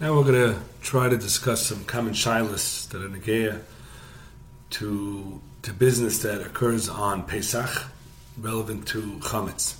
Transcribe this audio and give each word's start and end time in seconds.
Now 0.00 0.16
we're 0.16 0.24
going 0.24 0.54
to 0.54 0.60
try 0.80 1.08
to 1.08 1.16
discuss 1.16 1.66
some 1.66 1.84
common 1.84 2.14
shilas 2.14 2.88
that 2.88 3.00
are 3.00 3.08
negaya 3.08 3.60
to 4.70 5.40
to 5.62 5.72
business 5.72 6.18
that 6.22 6.40
occurs 6.42 6.88
on 6.88 7.22
Pesach, 7.22 7.84
relevant 8.36 8.88
to 8.88 9.00
chametz. 9.20 9.76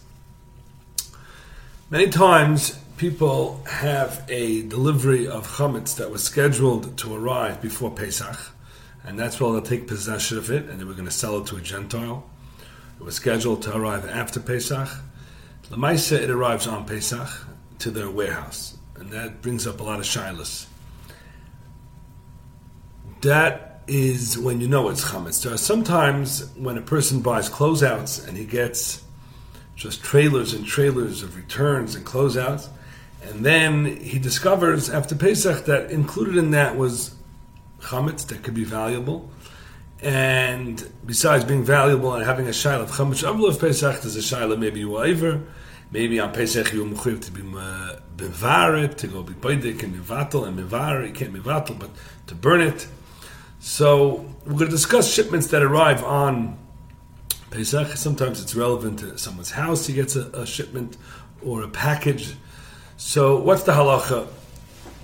Many 1.90 2.10
times, 2.10 2.78
people 2.96 3.62
have 3.68 4.24
a 4.28 4.62
delivery 4.62 5.26
of 5.26 5.46
chametz 5.46 5.96
that 5.96 6.12
was 6.12 6.22
scheduled 6.22 6.96
to 6.98 7.12
arrive 7.12 7.60
before 7.60 7.90
Pesach, 7.90 8.38
and 9.04 9.18
that's 9.18 9.40
where 9.40 9.52
they'll 9.52 9.62
take 9.62 9.88
possession 9.88 10.38
of 10.38 10.48
it, 10.48 10.70
and 10.70 10.78
then 10.78 10.86
we're 10.86 10.94
going 10.94 11.04
to 11.06 11.10
sell 11.10 11.38
it 11.40 11.46
to 11.48 11.56
a 11.56 11.60
Gentile. 11.60 12.24
It 13.00 13.02
was 13.04 13.16
scheduled 13.16 13.62
to 13.62 13.76
arrive 13.76 14.08
after 14.08 14.38
Pesach. 14.38 14.88
Lamaisa, 15.70 16.20
it 16.20 16.30
arrives 16.30 16.68
on 16.68 16.86
Pesach 16.86 17.28
to 17.80 17.90
their 17.90 18.08
warehouse, 18.08 18.78
and 18.96 19.10
that 19.10 19.42
brings 19.42 19.66
up 19.66 19.80
a 19.80 19.82
lot 19.82 19.98
of 19.98 20.04
shilas. 20.04 20.66
That 23.22 23.82
is 23.86 24.38
when 24.38 24.60
you 24.60 24.68
know 24.68 24.88
it's 24.88 25.04
chametz. 25.04 25.42
There 25.42 25.52
are 25.52 25.58
sometimes 25.58 26.48
when 26.56 26.78
a 26.78 26.82
person 26.82 27.20
buys 27.20 27.50
closeouts 27.50 28.26
and 28.26 28.36
he 28.36 28.44
gets 28.44 29.02
just 29.76 30.02
trailers 30.02 30.54
and 30.54 30.64
trailers 30.64 31.22
of 31.22 31.36
returns 31.36 31.94
and 31.94 32.06
closeouts, 32.06 32.68
and 33.22 33.44
then 33.44 33.84
he 33.96 34.18
discovers 34.18 34.90
after 34.90 35.14
Pesach 35.14 35.64
that 35.66 35.90
included 35.90 36.36
in 36.36 36.52
that 36.52 36.76
was 36.76 37.14
chametz 37.80 38.26
that 38.28 38.42
could 38.42 38.54
be 38.54 38.64
valuable. 38.64 39.30
And 40.00 40.86
besides 41.06 41.44
being 41.44 41.64
valuable 41.64 42.14
and 42.14 42.24
having 42.24 42.46
a 42.46 42.50
shaila 42.50 42.82
of 42.82 42.90
chametz 42.90 43.24
of 43.24 43.60
Pesach, 43.60 44.02
there's 44.02 44.16
a 44.16 44.20
shaila 44.20 44.58
maybe 44.58 44.80
you 44.80 44.96
over. 44.98 45.42
Maybe 45.90 46.20
on 46.20 46.32
Pesach 46.32 46.72
you 46.72 46.84
mechuyev 46.84 47.24
to 47.24 47.30
be 47.30 47.42
uh, 47.56 47.96
bevaret, 48.16 48.96
to 48.96 49.06
go 49.06 49.22
be 49.22 49.34
boidik 49.34 49.82
and 49.82 49.94
mivatel 49.94 50.46
and 50.46 50.58
mivar. 50.58 51.06
You 51.06 51.12
can't 51.12 51.32
mivatel, 51.32 51.78
but 51.78 51.90
to 52.26 52.34
burn 52.34 52.60
it. 52.60 52.86
So 53.60 54.26
we're 54.44 54.52
going 54.52 54.66
to 54.66 54.68
discuss 54.68 55.12
shipments 55.12 55.46
that 55.48 55.62
arrive 55.62 56.04
on 56.04 56.58
Pesach. 57.50 57.88
Sometimes 57.96 58.42
it's 58.42 58.54
relevant 58.54 58.98
to 59.00 59.16
someone's 59.16 59.52
house. 59.52 59.86
He 59.86 59.94
gets 59.94 60.16
a, 60.16 60.28
a 60.30 60.46
shipment 60.46 60.96
or 61.42 61.62
a 61.62 61.68
package. 61.68 62.34
So 62.96 63.38
what's 63.40 63.62
the 63.62 63.72
halacha? 63.72 64.26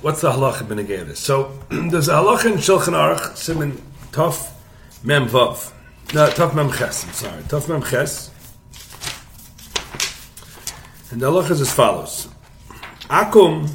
What's 0.02 0.20
the 0.20 0.30
halacha 0.30 0.62
b'negeris? 0.64 1.16
So 1.16 1.58
there's 1.68 2.08
a 2.08 2.14
halacha 2.14 2.52
in 2.52 2.58
Shulchan 2.58 2.94
Aruch, 2.94 3.36
Simon 3.36 3.80
Tov 4.12 4.50
Mem 5.02 5.26
Vav. 5.28 5.72
No, 6.12 6.28
Tov 6.28 6.54
Mem 6.54 6.72
Ches. 6.72 7.04
I'm 7.04 7.12
sorry, 7.12 7.42
Tov 7.44 7.68
Mem 7.68 7.82
Ches. 7.82 8.30
And 11.10 11.20
the 11.20 11.30
halacha 11.30 11.50
is 11.52 11.60
as 11.60 11.72
follows: 11.72 12.28
Akum 13.10 13.68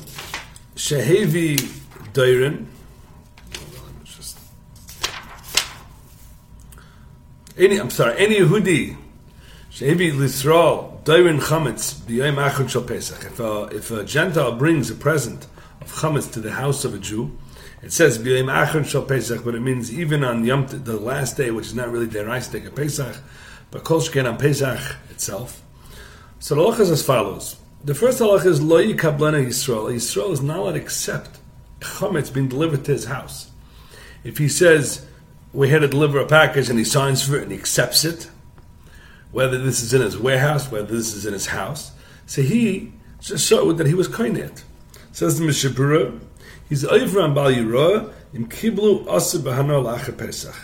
shehevi 0.78 1.58
dairin. 2.14 2.68
Any, 7.58 7.78
I'm 7.78 7.90
sorry, 7.90 8.18
any 8.18 8.38
Yehudi 8.38 8.96
shehevi 9.70 10.14
lisrael 10.14 11.04
dairin 11.04 11.42
chametz 11.42 11.96
b'yom 11.96 12.36
achon 12.50 12.70
shel 12.70 12.84
Pesach. 12.84 13.26
If 13.26 13.42
a, 13.42 13.64
if 13.74 13.92
a 13.92 14.06
Gentile 14.06 14.54
brings 14.56 14.90
a 14.90 14.96
present 14.96 15.48
of 15.82 15.92
chametz 15.92 16.32
to 16.32 16.40
the 16.40 16.52
house 16.52 16.86
of 16.86 16.94
a 16.94 16.98
Jew, 16.98 17.38
it 17.84 17.92
says 17.92 18.18
b'yom 18.18 18.46
achon 18.46 18.86
shel 18.86 19.04
Pesach, 19.04 19.44
but 19.44 19.54
it 19.54 19.60
means 19.60 19.94
even 19.94 20.24
on 20.24 20.46
Yom 20.46 20.66
the 20.70 20.98
last 20.98 21.36
day, 21.36 21.52
which 21.52 21.66
is 21.66 21.76
not 21.76 21.92
really 21.92 22.06
the 22.06 22.26
rice 22.26 22.48
day 22.48 22.64
of 22.64 22.74
Pesach, 22.74 23.18
but 23.70 23.84
kol 23.84 24.00
shken 24.00 24.32
on 24.32 24.38
Pesach 24.38 24.96
itself. 25.10 25.62
So 26.40 26.56
the 26.56 26.82
is 26.82 26.90
as 26.90 27.06
follows. 27.06 27.58
The 27.86 27.94
first 27.94 28.20
halacha 28.20 28.48
is 28.48 28.64
lo 28.64 28.84
yikablana 28.84 29.46
Yisrael. 29.46 29.94
Yisrael 29.94 30.32
is 30.32 30.42
not 30.42 30.58
allowed 30.58 30.72
to 30.72 30.82
accept 30.82 31.38
chametz 31.82 32.34
being 32.34 32.48
delivered 32.48 32.84
to 32.86 32.94
his 32.94 33.06
house. 33.06 33.52
If 34.24 34.40
he 34.40 34.50
says 34.50 35.06
we 35.54 35.70
had 35.70 35.82
to 35.82 35.88
deliver 35.88 36.18
a 36.18 36.26
package 36.26 36.68
and 36.68 36.80
he 36.80 36.84
signs 36.84 37.22
for 37.22 37.38
it 37.38 37.44
and 37.44 37.52
he 37.52 37.60
accepts 37.60 38.04
it, 38.04 38.28
whether 39.32 39.60
this 39.60 39.84
is 39.84 39.94
in 39.94 40.02
his 40.02 40.18
warehouse, 40.18 40.72
whether 40.72 40.96
this 40.96 41.14
is 41.14 41.28
in 41.28 41.34
his 41.34 41.46
house, 41.46 41.92
so 42.26 42.42
he 42.42 42.92
just 43.20 43.48
showed 43.48 43.78
that 43.78 43.86
he 43.86 43.94
was 43.94 44.08
koinet. 44.08 44.64
Says 45.12 45.38
the 45.38 45.46
Mishabura, 45.46 46.20
he's 46.68 46.84
on 46.84 47.36
Bal 47.36 47.52
Yirah 47.52 48.12
im 48.34 48.48
kiblu 48.48 49.08
asa 49.08 49.38
b'hano 49.38 49.84
la'acher 49.86 50.18
Pesach. 50.18 50.56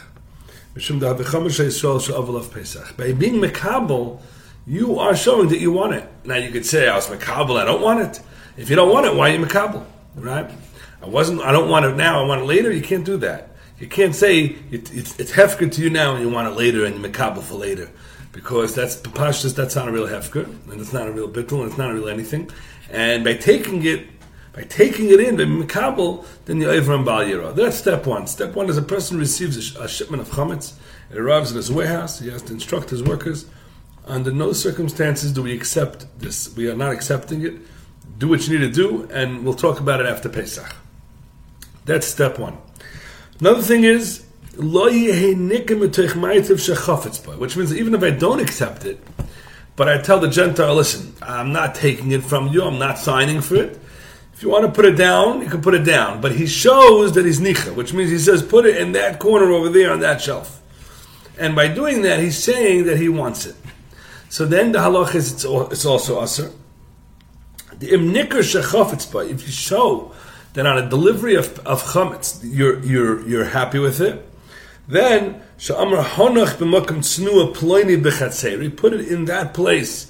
Mishum 0.73 0.99
da 0.99 1.13
Yisrael 1.13 2.03
she'avalav 2.03 2.51
Pesach. 2.51 2.97
By 2.97 3.11
being 3.11 3.35
mekabel, 3.35 4.19
you 4.65 4.99
are 4.99 5.15
showing 5.15 5.49
that 5.49 5.59
you 5.59 5.71
want 5.71 5.93
it. 5.93 6.07
Now 6.23 6.35
you 6.35 6.51
could 6.51 6.65
say, 6.65 6.87
I 6.87 6.95
was 6.95 7.07
makabel, 7.07 7.59
I 7.59 7.65
don't 7.65 7.81
want 7.81 8.01
it. 8.01 8.21
If 8.57 8.69
you 8.69 8.75
don't 8.75 8.91
want 8.91 9.05
it, 9.05 9.15
why 9.15 9.31
are 9.31 9.33
you 9.33 9.45
makabel? 9.45 9.85
Right? 10.15 10.49
I 11.01 11.07
wasn't, 11.07 11.41
I 11.41 11.51
don't 11.51 11.69
want 11.69 11.85
it 11.85 11.95
now, 11.95 12.23
I 12.23 12.27
want 12.27 12.41
it 12.41 12.45
later. 12.45 12.71
You 12.71 12.81
can't 12.81 13.05
do 13.05 13.17
that. 13.17 13.55
You 13.79 13.87
can't 13.87 14.13
say 14.13 14.41
it, 14.71 14.93
it's, 14.93 15.19
it's 15.19 15.31
hefker 15.31 15.71
to 15.71 15.81
you 15.81 15.89
now 15.89 16.13
and 16.15 16.23
you 16.23 16.29
want 16.29 16.47
it 16.47 16.51
later 16.51 16.85
and 16.85 16.99
you're 16.99 17.09
makabel 17.09 17.41
for 17.41 17.55
later. 17.55 17.89
Because 18.31 18.75
that's, 18.75 18.95
papashtas, 18.95 19.55
that's 19.55 19.75
not 19.75 19.87
a 19.89 19.91
real 19.91 20.07
hefker, 20.07 20.45
and 20.71 20.79
it's 20.79 20.93
not 20.93 21.07
a 21.07 21.11
real 21.11 21.27
bittul, 21.27 21.61
and 21.63 21.69
it's 21.69 21.77
not 21.77 21.91
a 21.91 21.93
real 21.93 22.07
anything. 22.07 22.49
And 22.89 23.25
by 23.25 23.33
taking 23.33 23.83
it, 23.85 24.07
by 24.53 24.63
taking 24.63 25.09
it 25.09 25.19
in, 25.19 25.35
by 25.35 25.43
makabel, 25.43 26.25
then 26.45 26.61
you're 26.61 26.71
over 26.71 26.93
on 26.93 27.03
Bal 27.03 27.21
Yirah. 27.21 27.55
That's 27.55 27.75
step 27.75 28.05
one. 28.05 28.27
Step 28.27 28.53
one 28.55 28.69
is 28.69 28.77
a 28.77 28.81
person 28.81 29.17
receives 29.17 29.75
a 29.75 29.87
shipment 29.87 30.21
of 30.21 30.29
chametz, 30.29 30.73
it 31.09 31.17
arrives 31.17 31.51
in 31.51 31.57
his 31.57 31.69
warehouse, 31.69 32.19
he 32.19 32.29
has 32.29 32.41
to 32.43 32.53
instruct 32.53 32.89
his 32.89 33.03
workers, 33.03 33.47
under 34.05 34.31
no 34.31 34.53
circumstances 34.53 35.31
do 35.31 35.43
we 35.43 35.53
accept 35.53 36.05
this. 36.19 36.55
We 36.55 36.69
are 36.69 36.75
not 36.75 36.91
accepting 36.91 37.45
it. 37.45 37.55
Do 38.17 38.27
what 38.27 38.47
you 38.47 38.57
need 38.57 38.65
to 38.65 38.71
do, 38.71 39.09
and 39.11 39.43
we'll 39.43 39.53
talk 39.53 39.79
about 39.79 39.99
it 39.99 40.05
after 40.05 40.29
Pesach. 40.29 40.75
That's 41.85 42.05
step 42.07 42.37
one. 42.37 42.57
Another 43.39 43.61
thing 43.61 43.83
is, 43.83 44.25
which 47.37 47.57
means 47.57 47.73
even 47.73 47.95
if 47.95 48.03
I 48.03 48.11
don't 48.11 48.39
accept 48.39 48.85
it, 48.85 48.99
but 49.75 49.89
I 49.89 50.01
tell 50.01 50.19
the 50.19 50.27
Gentile, 50.27 50.75
listen, 50.75 51.15
I'm 51.21 51.51
not 51.51 51.73
taking 51.73 52.11
it 52.11 52.23
from 52.23 52.49
you, 52.49 52.63
I'm 52.63 52.77
not 52.77 52.99
signing 52.99 53.41
for 53.41 53.55
it. 53.55 53.79
If 54.33 54.43
you 54.43 54.49
want 54.49 54.65
to 54.65 54.71
put 54.71 54.85
it 54.85 54.97
down, 54.97 55.41
you 55.41 55.47
can 55.47 55.61
put 55.61 55.73
it 55.75 55.83
down. 55.85 56.19
But 56.19 56.33
he 56.33 56.47
shows 56.47 57.13
that 57.13 57.25
he's 57.25 57.39
nicha, 57.39 57.75
which 57.75 57.93
means 57.93 58.09
he 58.09 58.17
says, 58.17 58.41
put 58.41 58.65
it 58.65 58.77
in 58.77 58.91
that 58.93 59.19
corner 59.19 59.51
over 59.51 59.69
there 59.69 59.91
on 59.91 59.99
that 60.01 60.19
shelf. 60.21 60.61
And 61.37 61.55
by 61.55 61.67
doing 61.67 62.01
that, 62.03 62.19
he's 62.19 62.37
saying 62.37 62.85
that 62.85 62.97
he 62.97 63.07
wants 63.07 63.45
it. 63.45 63.55
So 64.31 64.45
then 64.45 64.71
the 64.71 64.79
halach 64.79 65.13
is 65.13 65.33
it's, 65.33 65.43
it's 65.43 65.85
also 65.85 66.23
aser. 66.23 66.51
The 67.79 67.89
imnikr 67.89 68.39
shechafetz 68.39 69.29
if 69.29 69.45
you 69.45 69.51
show 69.51 70.13
that 70.53 70.65
on 70.65 70.77
a 70.77 70.89
delivery 70.89 71.35
of, 71.35 71.59
of 71.67 71.83
chametz 71.83 72.39
you're 72.41 72.79
you're 72.79 73.27
you're 73.27 73.43
happy 73.43 73.77
with 73.77 73.99
it, 73.99 74.25
then 74.87 75.41
sha'amar 75.57 76.01
honach 76.01 76.55
b'makam 76.55 76.99
tznuah 76.99 77.53
ploini 77.53 78.01
b'chatzeri, 78.01 78.73
put 78.73 78.93
it 78.93 79.09
in 79.09 79.25
that 79.25 79.53
place, 79.53 80.09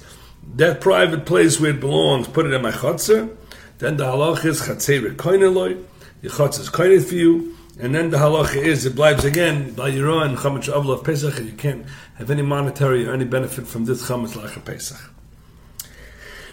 that 0.54 0.80
private 0.80 1.26
place 1.26 1.58
where 1.58 1.72
it 1.72 1.80
belongs, 1.80 2.28
put 2.28 2.46
it 2.46 2.52
in 2.52 2.62
my 2.62 2.70
chatzir. 2.70 3.36
Then 3.78 3.96
the 3.96 4.04
halach 4.04 4.44
is 4.44 4.60
chatzeri 4.62 5.16
koineloi, 5.16 5.82
the 6.20 6.28
chatzir 6.28 6.60
is 6.60 6.70
koinet 6.70 7.04
for 7.08 7.16
you. 7.16 7.56
And 7.80 7.94
then 7.94 8.10
the 8.10 8.18
halacha 8.18 8.56
is 8.56 8.84
it 8.84 8.94
blives 8.94 9.24
again 9.24 9.72
by 9.72 9.90
Yirah 9.90 10.26
and 10.26 10.36
Chametz 10.36 10.70
Avla 10.70 11.02
Pesach, 11.02 11.38
and 11.38 11.48
you 11.48 11.54
can't 11.54 11.86
have 12.16 12.30
any 12.30 12.42
monetary 12.42 13.06
or 13.06 13.14
any 13.14 13.24
benefit 13.24 13.66
from 13.66 13.86
this 13.86 14.08
Chametz 14.08 14.32
Lacha 14.32 14.62
Pesach. 14.62 14.98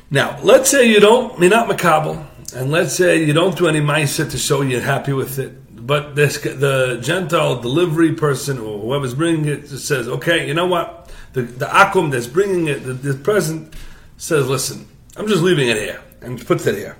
Now, 0.09 0.40
let's 0.41 0.69
say 0.69 0.90
you 0.90 1.02
don't, 1.02 1.38
you're 1.40 1.50
not 1.50 1.68
makabel, 1.68 2.25
and 2.56 2.72
let's 2.72 2.94
say 2.94 3.24
you 3.24 3.34
don't 3.34 3.57
do 3.57 3.68
any 3.68 3.81
ma'isa 3.81 4.31
to 4.31 4.38
show 4.38 4.62
you're 4.62 4.80
happy 4.80 5.12
with 5.12 5.40
it, 5.40 5.85
but 5.85 6.16
this, 6.16 6.40
the 6.40 7.00
Gentile 7.02 7.62
delivery 7.62 8.13
person 8.13 8.57
or 8.57 8.80
whoever's 8.80 9.13
bringing 9.13 9.46
it 9.46 9.68
says, 9.68 10.07
okay, 10.07 10.47
you 10.47 10.53
know 10.53 10.68
what? 10.68 11.12
The, 11.34 11.41
the 11.41 11.66
akum 11.66 12.12
that's 12.12 12.28
bringing 12.28 12.68
it, 12.68 12.80
the, 12.86 12.94
the 12.94 13.13
present, 13.13 13.75
says, 14.18 14.47
listen, 14.47 14.88
I'm 15.18 15.28
just 15.28 15.44
leaving 15.44 15.68
it 15.68 15.78
here, 15.78 16.01
and 16.22 16.44
puts 16.44 16.66
it 16.66 16.75
here 16.75 16.96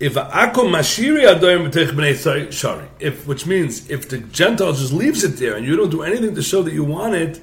if 0.00 0.14
akum 0.14 0.70
mashiri 0.70 1.24
adorim 1.30 1.70
b'nei 1.70 2.50
shari, 2.50 2.88
if 2.98 3.26
which 3.26 3.46
means 3.46 3.88
if 3.90 4.08
the 4.08 4.18
Gentile 4.18 4.72
just 4.72 4.94
leaves 4.94 5.22
it 5.22 5.36
there 5.36 5.54
and 5.56 5.66
you 5.66 5.76
don't 5.76 5.90
do 5.90 6.02
anything 6.02 6.34
to 6.34 6.42
show 6.42 6.62
that 6.62 6.72
you 6.72 6.82
want 6.82 7.14
it, 7.14 7.40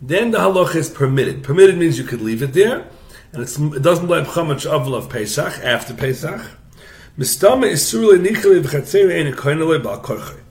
then 0.00 0.30
the 0.30 0.38
halacha 0.38 0.76
is 0.76 0.88
permitted. 0.88 1.44
Permitted 1.44 1.76
means 1.76 1.98
you 1.98 2.04
could 2.04 2.22
leave 2.22 2.42
it 2.42 2.54
there, 2.54 2.88
and 3.32 3.42
it 3.42 3.82
doesn't 3.82 4.08
like 4.08 4.26
chamach 4.26 4.66
avla 4.66 4.98
of 4.98 5.10
Pesach 5.10 5.52
after 5.62 5.92
Pesach. 5.92 6.40
Mistama 7.18 7.66
is 7.66 7.90
surely 7.90 8.18
nichali 8.18 8.62
v'chatzeri 8.62 9.14
ein. 9.14 10.44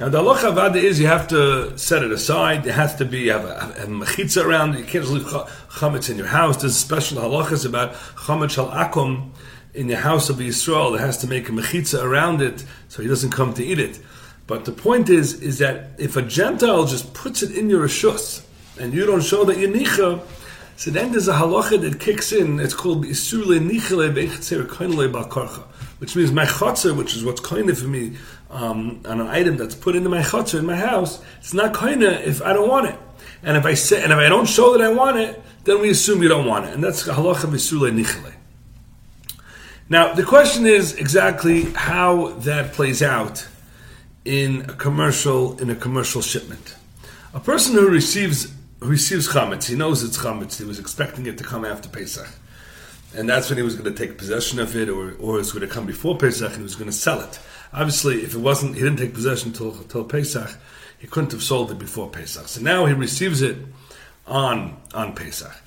Now 0.00 0.08
the 0.08 0.18
halacha 0.18 0.52
avada 0.52 0.76
is 0.76 0.98
you 0.98 1.06
have 1.06 1.28
to 1.28 1.78
set 1.78 2.02
it 2.02 2.10
aside. 2.10 2.66
It 2.66 2.72
has 2.72 2.96
to 2.96 3.04
be 3.04 3.20
you 3.20 3.32
have 3.32 3.44
a, 3.44 3.84
a 3.84 3.86
mechitza 3.86 4.44
around. 4.44 4.74
You 4.74 4.84
can't 4.84 5.04
just 5.04 5.10
leave 5.12 5.22
chametz 5.24 6.10
in 6.10 6.16
your 6.16 6.26
house. 6.26 6.56
There's 6.56 6.76
special 6.76 7.18
halachas 7.18 7.64
about 7.64 7.94
chametz 7.94 8.58
al 8.58 8.70
akum 8.70 9.30
in 9.78 9.86
the 9.86 9.96
house 9.96 10.28
of 10.28 10.36
Yisrael 10.38 10.90
that 10.92 11.00
has 11.00 11.18
to 11.18 11.28
make 11.28 11.48
a 11.48 11.52
mechitza 11.52 12.02
around 12.02 12.42
it 12.42 12.64
so 12.88 13.00
he 13.00 13.08
doesn't 13.08 13.30
come 13.30 13.54
to 13.54 13.64
eat 13.64 13.78
it. 13.78 14.00
But 14.48 14.64
the 14.64 14.72
point 14.72 15.08
is, 15.08 15.40
is 15.40 15.58
that 15.58 15.90
if 15.98 16.16
a 16.16 16.22
Gentile 16.22 16.84
just 16.84 17.14
puts 17.14 17.44
it 17.44 17.56
in 17.56 17.70
your 17.70 17.86
rishus 17.86 18.44
and 18.80 18.92
you 18.92 19.06
don't 19.06 19.22
show 19.22 19.44
that 19.44 19.56
you're 19.56 19.70
nicha, 19.70 20.20
So 20.76 20.90
then 20.90 21.12
there's 21.12 21.28
a 21.28 21.34
halacha 21.34 21.80
that 21.80 22.00
kicks 22.00 22.32
in. 22.32 22.58
It's 22.58 22.74
called 22.74 23.04
Isule 23.04 23.58
Nichele 23.68 24.12
Beichetzer 24.14 24.66
Koinle 24.66 25.12
Balkarcha, 25.12 25.62
which 26.00 26.16
means 26.16 26.32
my 26.32 26.44
chotzer, 26.44 26.96
which 26.96 27.14
is 27.16 27.24
what's 27.24 27.40
koine 27.40 27.76
for 27.76 27.88
me 27.88 28.16
um, 28.50 29.00
on 29.04 29.20
an 29.20 29.28
item 29.28 29.56
that's 29.56 29.74
put 29.74 29.94
into 29.94 30.08
my 30.08 30.22
chotzer 30.22 30.58
in 30.58 30.66
my 30.66 30.76
house. 30.76 31.22
It's 31.38 31.54
not 31.54 31.72
koine 31.72 32.02
if 32.26 32.42
I 32.42 32.52
don't 32.52 32.68
want 32.68 32.86
it. 32.88 32.98
And 33.42 33.56
if 33.56 33.64
I 33.64 33.74
say, 33.74 34.02
and 34.02 34.12
if 34.12 34.18
I 34.18 34.28
don't 34.28 34.48
show 34.48 34.76
that 34.76 34.82
I 34.88 34.92
want 34.92 35.18
it, 35.18 35.40
then 35.64 35.80
we 35.80 35.90
assume 35.90 36.22
you 36.22 36.28
don't 36.28 36.46
want 36.46 36.66
it, 36.66 36.74
and 36.74 36.82
that's 36.82 37.06
halacha 37.06 37.46
Isule 37.46 37.92
Nichele. 37.92 38.37
Now 39.90 40.12
the 40.12 40.22
question 40.22 40.66
is 40.66 40.94
exactly 40.94 41.64
how 41.72 42.28
that 42.40 42.74
plays 42.74 43.02
out 43.02 43.48
in 44.24 44.62
a 44.68 44.74
commercial 44.74 45.58
in 45.58 45.70
a 45.70 45.74
commercial 45.74 46.20
shipment. 46.20 46.76
A 47.32 47.40
person 47.40 47.74
who 47.74 47.88
receives 47.88 48.52
receives 48.80 49.28
chametz. 49.28 49.66
He 49.66 49.76
knows 49.76 50.02
it's 50.02 50.18
chametz. 50.18 50.58
He 50.58 50.64
was 50.64 50.78
expecting 50.78 51.24
it 51.26 51.38
to 51.38 51.44
come 51.44 51.64
after 51.64 51.88
Pesach, 51.88 52.28
and 53.16 53.26
that's 53.26 53.48
when 53.48 53.56
he 53.56 53.62
was 53.62 53.76
going 53.76 53.92
to 53.92 53.98
take 53.98 54.18
possession 54.18 54.60
of 54.60 54.76
it, 54.76 54.90
or 54.90 55.14
or 55.18 55.40
it's 55.40 55.52
going 55.52 55.66
to 55.66 55.72
come 55.72 55.86
before 55.86 56.18
Pesach, 56.18 56.48
and 56.48 56.58
he 56.58 56.62
was 56.62 56.76
going 56.76 56.90
to 56.90 56.96
sell 56.96 57.20
it. 57.20 57.38
Obviously, 57.72 58.22
if 58.22 58.34
it 58.34 58.40
wasn't, 58.40 58.74
he 58.74 58.82
didn't 58.82 58.98
take 58.98 59.14
possession 59.14 59.52
till 59.52 59.72
till 59.72 60.04
Pesach. 60.04 60.50
He 60.98 61.06
couldn't 61.06 61.32
have 61.32 61.42
sold 61.42 61.70
it 61.70 61.78
before 61.78 62.10
Pesach. 62.10 62.48
So 62.48 62.60
now 62.60 62.84
he 62.84 62.92
receives 62.92 63.40
it 63.40 63.56
on 64.26 64.76
on 64.92 65.14
Pesach. 65.14 65.62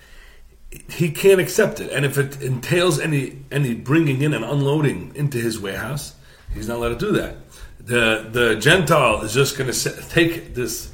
He 0.90 1.12
can't 1.12 1.42
accept 1.42 1.80
it, 1.80 1.92
and 1.92 2.06
if 2.06 2.18
it 2.18 2.42
entails 2.42 3.00
any 3.00 3.40
any 3.52 3.74
bringing 3.74 4.22
in 4.22 4.34
and 4.34 4.46
unloading 4.46 5.12
into 5.16 5.38
his 5.38 5.60
warehouse, 5.60 6.16
he's 6.54 6.68
not 6.68 6.78
allowed 6.78 7.00
to 7.00 7.06
do 7.06 7.12
that. 7.14 7.36
The 7.80 8.28
the 8.32 8.56
Gentile 8.56 9.22
is 9.22 9.34
just 9.34 9.58
going 9.58 9.72
to 9.72 10.10
take 10.10 10.54
this 10.54 10.92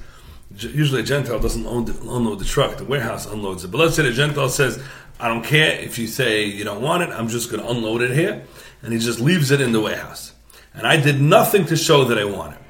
usually 0.56 1.02
a 1.02 1.04
Gentile 1.04 1.40
doesn't 1.40 1.66
own 1.66 1.86
the, 1.86 1.94
unload 2.02 2.40
the 2.40 2.46
truck, 2.46 2.78
the 2.78 2.86
warehouse 2.86 3.26
unloads 3.26 3.64
it. 3.64 3.72
But 3.72 3.80
let's 3.80 3.96
say 3.96 4.04
the 4.04 4.12
Gentile 4.12 4.50
says, 4.50 4.82
I 5.20 5.28
don't 5.28 5.44
care 5.44 5.80
if 5.80 5.98
you 5.98 6.08
say 6.08 6.46
you 6.46 6.64
don't 6.64 6.82
want 6.82 7.04
it, 7.04 7.10
I'm 7.10 7.28
just 7.28 7.52
going 7.52 7.62
to 7.62 7.70
unload 7.70 8.02
it 8.02 8.12
here. 8.12 8.44
And 8.82 8.94
he 8.94 9.00
just 9.00 9.20
leaves 9.20 9.52
it 9.52 9.62
in 9.62 9.72
the 9.72 9.82
warehouse. 9.82 10.34
And 10.74 10.86
I 10.86 10.98
did 10.98 11.20
nothing 11.20 11.66
to 11.66 11.76
show 11.76 12.06
that 12.06 12.18
I 12.18 12.26
want 12.26 12.54
it. 12.54 12.62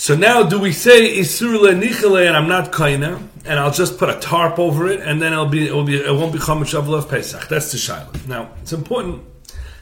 So 0.00 0.14
now 0.14 0.44
do 0.44 0.60
we 0.60 0.70
say 0.70 1.18
Isur 1.18 1.58
Nichele 1.74 2.28
and 2.28 2.36
I'm 2.36 2.46
not 2.46 2.70
Kaina, 2.70 3.20
and 3.44 3.58
I'll 3.58 3.72
just 3.72 3.98
put 3.98 4.08
a 4.08 4.16
tarp 4.20 4.60
over 4.60 4.86
it, 4.86 5.00
and 5.00 5.20
then 5.20 5.32
it'll 5.32 5.46
be, 5.46 5.66
it, 5.66 5.74
will 5.74 5.82
be, 5.82 5.96
it 5.96 6.06
won't 6.12 6.32
a 6.32 6.38
Shavuot 6.38 6.98
of 6.98 7.08
Pesach. 7.10 7.48
That's 7.48 7.72
the 7.72 7.78
Shiloh. 7.78 8.12
Now, 8.28 8.52
it's 8.62 8.72
important 8.72 9.24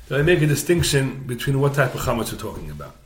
that 0.09 0.19
I 0.19 0.23
make 0.23 0.41
a 0.41 0.47
distinction 0.47 1.25
between 1.27 1.61
what 1.61 1.75
type 1.75 1.95
of 1.95 2.01
chametz 2.01 2.33
we're 2.33 2.39
talking 2.39 2.71
about. 2.71 2.97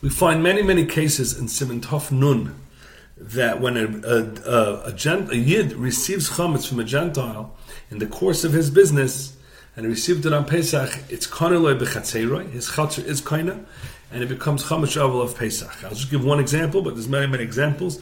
We 0.00 0.08
find 0.08 0.42
many, 0.42 0.62
many 0.62 0.86
cases 0.86 1.38
in 1.38 1.46
Simon 1.46 1.82
Tov 1.82 2.10
Nun 2.10 2.58
that 3.18 3.60
when 3.60 3.76
a, 3.76 3.84
a, 3.84 4.50
a, 4.50 4.82
a, 4.86 4.92
gent, 4.94 5.30
a 5.30 5.36
Yid 5.36 5.74
receives 5.74 6.30
chametz 6.30 6.66
from 6.66 6.80
a 6.80 6.84
Gentile 6.84 7.54
in 7.90 7.98
the 7.98 8.06
course 8.06 8.44
of 8.44 8.54
his 8.54 8.70
business, 8.70 9.36
and 9.74 9.86
he 9.86 9.90
received 9.90 10.26
it 10.26 10.32
on 10.32 10.44
Pesach, 10.44 10.90
it's 11.08 11.26
kaneloi 11.26 11.78
bechatzeiroi, 11.78 12.50
his 12.50 12.68
chatzor 12.68 13.04
is 13.04 13.20
kaina, 13.22 13.64
and 14.10 14.22
it 14.22 14.28
becomes 14.28 14.64
chametz 14.64 14.96
shavuot 14.98 15.24
of 15.24 15.38
Pesach. 15.38 15.84
I'll 15.84 15.90
just 15.90 16.10
give 16.10 16.24
one 16.24 16.40
example, 16.40 16.82
but 16.82 16.94
there's 16.94 17.08
many, 17.08 17.26
many 17.26 17.42
examples. 17.42 18.00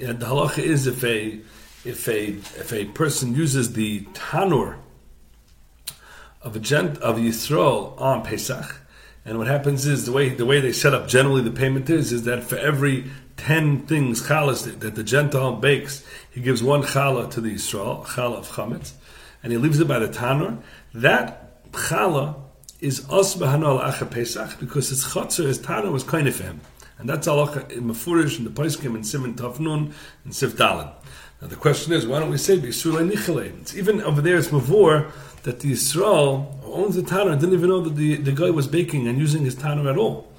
And 0.00 0.18
the 0.18 0.26
halacha 0.26 0.58
is 0.58 0.86
if 0.86 1.04
a 1.04 1.40
if 1.84 2.08
a 2.08 2.30
if 2.30 2.72
a 2.72 2.86
person 2.86 3.34
uses 3.34 3.74
the 3.74 4.00
tanur 4.14 4.76
of 6.42 6.56
a 6.56 6.58
gent 6.58 6.98
of 6.98 7.16
Yisrael 7.16 8.00
on 8.00 8.24
Pesach, 8.24 8.80
and 9.24 9.38
what 9.38 9.46
happens 9.46 9.86
is 9.86 10.06
the 10.06 10.12
way 10.12 10.30
the 10.30 10.46
way 10.46 10.60
they 10.60 10.72
set 10.72 10.94
up 10.94 11.06
generally 11.06 11.42
the 11.42 11.52
payment 11.52 11.88
is 11.88 12.12
is 12.12 12.24
that 12.24 12.42
for 12.42 12.56
every 12.56 13.04
ten 13.36 13.86
things 13.86 14.26
challahs 14.26 14.64
that, 14.64 14.80
that, 14.80 14.94
the 14.96 15.04
Gentile 15.04 15.56
bakes, 15.56 16.04
he 16.30 16.40
gives 16.40 16.62
one 16.62 16.82
challah 16.82 17.30
to 17.30 17.40
the 17.40 17.54
Yisrael, 17.54 18.04
challah 18.04 18.38
of 18.38 18.48
chametz, 18.48 18.92
and 19.44 19.52
he 19.52 19.58
leaves 19.58 19.78
it 19.78 19.86
by 19.86 20.00
the 20.00 20.08
tanur. 20.08 20.60
That 20.92 21.70
challah 21.70 22.34
is 22.80 23.08
us 23.08 23.36
b'hanol 23.36 23.80
acha 23.80 24.10
Pesach 24.10 24.58
because 24.58 24.88
his 24.88 25.04
chatzor, 25.04 25.44
his 25.44 25.60
tanur 25.60 25.92
was 25.92 26.02
kind 26.02 26.26
of 26.26 26.40
him, 26.40 26.60
and 26.98 27.08
that's 27.08 27.28
Allah 27.28 27.64
in 27.70 27.84
Mefurish 27.84 28.38
and 28.38 28.46
the 28.46 28.50
Paiskim 28.50 28.96
and 28.96 29.06
Simon 29.06 29.34
Tafnun 29.34 29.92
and 30.24 30.34
Sif. 30.34 30.58
Now 30.58 31.48
the 31.50 31.56
question 31.56 31.92
is, 31.92 32.06
why 32.06 32.20
don't 32.20 32.30
we 32.30 32.38
say 32.38 32.56
B'Yisrael 32.56 33.10
Nichale? 33.10 33.60
It's 33.60 33.76
even 33.76 34.00
over 34.02 34.20
there. 34.20 34.38
It's 34.38 34.48
Mavur 34.48 35.12
that 35.42 35.60
the 35.60 35.72
Yisrael 35.72 36.62
who 36.62 36.72
owns 36.72 36.96
the 36.96 37.02
Tanner 37.02 37.36
didn't 37.36 37.52
even 37.52 37.68
know 37.68 37.80
that 37.82 37.96
the, 37.96 38.16
the 38.16 38.32
guy 38.32 38.50
was 38.50 38.66
baking 38.66 39.06
and 39.06 39.18
using 39.18 39.44
his 39.44 39.54
Tanner 39.54 39.88
at 39.90 39.98
all. 39.98 40.32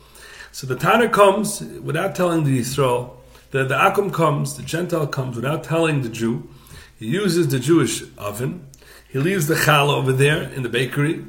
So 0.51 0.65
the 0.65 0.75
Tanner 0.75 1.09
comes 1.09 1.61
without 1.61 2.15
telling 2.15 2.43
the 2.43 2.59
Yisrael. 2.59 3.11
The, 3.51 3.65
the 3.65 3.75
Akum 3.75 4.11
comes, 4.11 4.57
the 4.57 4.63
Gentile 4.63 5.05
comes 5.05 5.35
without 5.35 5.63
telling 5.63 6.01
the 6.01 6.09
Jew. 6.09 6.49
He 6.97 7.07
uses 7.07 7.49
the 7.49 7.59
Jewish 7.59 8.03
oven. 8.17 8.67
He 9.15 9.21
leaves 9.21 9.47
the 9.47 9.55
challah 9.55 9.93
over 9.93 10.11
there 10.11 10.43
in 10.43 10.63
the 10.63 10.67
bakery. 10.67 11.23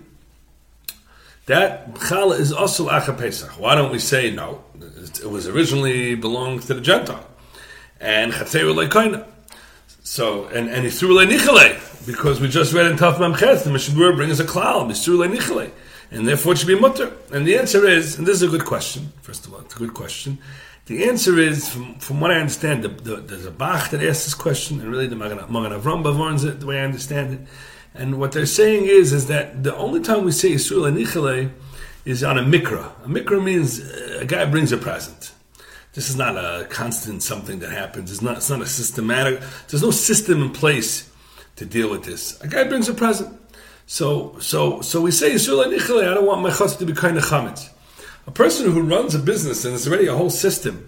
That 1.44 1.94
challah 1.94 2.40
is 2.40 2.52
also 2.52 2.88
Acha 2.88 3.16
Pesach. 3.16 3.60
Why 3.60 3.76
don't 3.76 3.92
we 3.92 4.00
say 4.00 4.32
no? 4.32 4.64
It 4.80 5.30
was 5.30 5.46
originally 5.46 6.16
belonged 6.16 6.62
to 6.62 6.74
the 6.74 6.80
Gentile. 6.80 7.24
And 8.00 8.32
Chatzeru 8.32 8.74
Leikoina. 8.74 9.24
So, 10.02 10.46
and, 10.46 10.68
and 10.68 10.84
Yisur 10.84 11.10
Nichale, 11.28 12.06
because 12.08 12.40
we 12.40 12.48
just 12.48 12.72
read 12.72 12.90
in 12.90 12.96
Taf 12.96 13.18
Mamchet, 13.18 13.62
the 13.62 13.70
Mishabur 13.70 14.16
brings 14.16 14.40
a 14.40 14.44
klal, 14.44 14.90
Yisur 14.90 15.24
Nichale, 15.32 15.70
and 16.10 16.26
therefore 16.26 16.54
it 16.54 16.58
should 16.58 16.66
be 16.66 16.76
mutter. 16.76 17.12
And 17.32 17.46
the 17.46 17.56
answer 17.56 17.86
is, 17.86 18.18
and 18.18 18.26
this 18.26 18.34
is 18.34 18.42
a 18.42 18.48
good 18.48 18.64
question, 18.64 19.12
first 19.22 19.46
of 19.46 19.54
all, 19.54 19.60
it's 19.60 19.76
a 19.76 19.78
good 19.78 19.94
question. 19.94 20.38
The 20.86 21.04
answer 21.08 21.38
is, 21.38 21.68
from, 21.68 21.94
from 22.00 22.18
what 22.18 22.32
I 22.32 22.40
understand, 22.40 22.82
the, 22.82 22.88
the, 22.88 23.16
there's 23.18 23.46
a 23.46 23.52
Bach 23.52 23.90
that 23.90 24.02
asks 24.02 24.24
this 24.24 24.34
question, 24.34 24.80
and 24.80 24.90
really 24.90 25.06
the 25.06 25.14
Magen 25.14 25.38
Avram 25.38 26.18
warns 26.18 26.42
it, 26.42 26.58
the 26.58 26.66
way 26.66 26.80
I 26.80 26.84
understand 26.84 27.34
it. 27.34 27.40
And 27.98 28.18
what 28.18 28.32
they're 28.32 28.46
saying 28.46 28.84
is, 28.84 29.12
is 29.12 29.26
that 29.26 29.62
the 29.62 29.74
only 29.76 30.00
time 30.00 30.24
we 30.24 30.32
say 30.32 30.52
Yisur 30.52 30.92
Nichale 30.92 31.50
is 32.04 32.22
on 32.22 32.38
a 32.38 32.42
mikra. 32.42 32.90
A 33.04 33.08
mikra 33.08 33.42
means 33.42 33.80
uh, 33.80 34.18
a 34.20 34.24
guy 34.24 34.44
brings 34.44 34.72
a 34.72 34.76
present. 34.76 35.32
This 35.94 36.10
is 36.10 36.16
not 36.16 36.36
a 36.36 36.66
constant 36.68 37.22
something 37.22 37.58
that 37.60 37.70
happens. 37.70 38.10
It's 38.10 38.20
not, 38.20 38.36
it's 38.36 38.50
not 38.50 38.60
a 38.60 38.66
systematic, 38.66 39.40
there's 39.68 39.82
no 39.82 39.90
system 39.90 40.42
in 40.42 40.50
place 40.50 41.10
to 41.56 41.64
deal 41.64 41.90
with 41.90 42.04
this. 42.04 42.38
A 42.42 42.48
guy 42.48 42.64
brings 42.64 42.88
a 42.88 42.94
present. 42.94 43.40
So, 43.86 44.36
so, 44.40 44.82
so 44.82 45.00
we 45.00 45.10
say, 45.10 45.32
I 45.34 45.38
don't 45.38 46.26
want 46.26 46.42
my 46.42 46.50
chutz 46.50 46.76
to 46.78 46.86
be 46.86 46.92
kind 46.92 47.16
of 47.16 47.24
chametz. 47.24 47.70
A 48.26 48.30
person 48.30 48.70
who 48.70 48.82
runs 48.82 49.14
a 49.14 49.18
business 49.18 49.64
and 49.64 49.72
there's 49.72 49.88
already 49.88 50.06
a 50.06 50.14
whole 50.14 50.30
system 50.30 50.86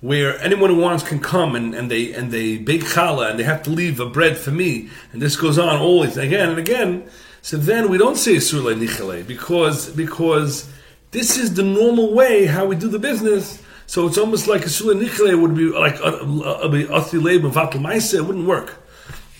where 0.00 0.38
anyone 0.40 0.70
who 0.70 0.80
wants 0.80 1.02
can 1.02 1.18
come 1.18 1.56
and, 1.56 1.74
and 1.74 1.90
they 1.90 2.12
and 2.12 2.30
they 2.30 2.56
bake 2.56 2.82
challah 2.82 3.30
and 3.30 3.38
they 3.38 3.44
have 3.44 3.62
to 3.64 3.70
leave 3.70 3.98
a 4.00 4.06
bread 4.06 4.36
for 4.36 4.50
me 4.50 4.88
and 5.12 5.20
this 5.20 5.36
goes 5.36 5.58
on 5.58 5.80
always 5.80 6.16
and 6.16 6.26
again 6.26 6.50
and 6.50 6.58
again. 6.58 7.08
So 7.42 7.56
then 7.56 7.88
we 7.88 7.98
don't 7.98 8.16
say 8.16 8.36
surle 8.36 8.74
nichale 8.74 9.26
because 9.26 9.90
because 9.90 10.70
this 11.10 11.36
is 11.36 11.54
the 11.54 11.62
normal 11.62 12.14
way 12.14 12.46
how 12.46 12.66
we 12.66 12.76
do 12.76 12.88
the 12.88 12.98
business 12.98 13.62
so 13.88 14.06
it's 14.06 14.18
almost 14.18 14.46
like 14.46 14.66
a 14.66 14.68
Sula 14.68 14.94
Nichle 14.94 15.40
would 15.40 15.56
be 15.56 15.64
like 15.64 15.98
uh, 16.02 16.18
uh, 16.20 16.60
uh, 16.62 16.70
a 16.70 16.94
Athi 16.94 17.16
Leib 17.16 17.42
and 17.42 17.54
Vatal 17.54 17.80
Maise, 17.80 18.12
it 18.12 18.22
wouldn't 18.22 18.46
work. 18.46 18.76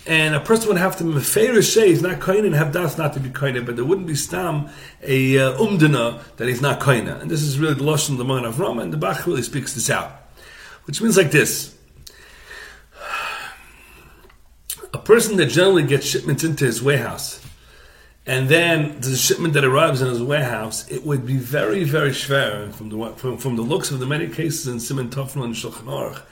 And 0.06 0.34
a 0.34 0.40
person 0.40 0.68
would 0.68 0.78
have 0.78 0.96
to 0.96 1.04
Mefeir 1.04 1.62
say 1.62 1.88
he's 1.88 2.00
not 2.00 2.18
kind 2.18 2.46
and 2.46 2.54
have 2.54 2.72
das 2.72 2.96
not 2.96 3.12
to 3.12 3.20
be 3.20 3.28
kind, 3.28 3.66
but 3.66 3.76
there 3.76 3.84
wouldn't 3.84 4.06
be 4.06 4.14
stam 4.14 4.70
a 5.02 5.38
uh, 5.38 5.58
umdana 5.58 6.22
that 6.38 6.48
he's 6.48 6.62
not 6.62 6.80
kind. 6.80 7.10
And 7.10 7.30
this 7.30 7.42
is 7.42 7.58
really 7.58 7.74
the 7.74 7.84
Lashon 7.84 8.12
of 8.12 8.16
the 8.16 8.24
man 8.24 8.46
of 8.46 8.58
Rama, 8.58 8.80
and 8.80 8.90
the 8.90 8.96
Bach 8.96 9.26
really 9.26 9.42
speaks 9.42 9.74
this 9.74 9.90
out. 9.90 10.27
Which 10.88 11.02
means 11.02 11.18
like 11.18 11.30
this. 11.30 11.76
A 14.94 14.98
person 14.98 15.36
that 15.36 15.50
generally 15.50 15.82
gets 15.82 16.06
shipments 16.06 16.44
into 16.44 16.64
his 16.64 16.82
warehouse, 16.82 17.44
and 18.24 18.48
then 18.48 18.98
the 19.02 19.14
shipment 19.14 19.52
that 19.52 19.66
arrives 19.66 20.00
in 20.00 20.08
his 20.08 20.22
warehouse, 20.22 20.90
it 20.90 21.04
would 21.04 21.26
be 21.26 21.36
very, 21.36 21.84
very 21.84 22.12
schwer 22.12 22.72
from 22.72 22.88
the 22.88 23.10
from, 23.16 23.36
from 23.36 23.56
the 23.56 23.62
looks 23.62 23.90
of 23.90 23.98
the 24.00 24.06
many 24.06 24.28
cases 24.28 24.66
in 24.66 24.80
Simon 24.80 25.10
Tofel 25.10 25.44
and 25.44 25.54
Shulchan 25.54 25.84
Aruch. 25.84 26.22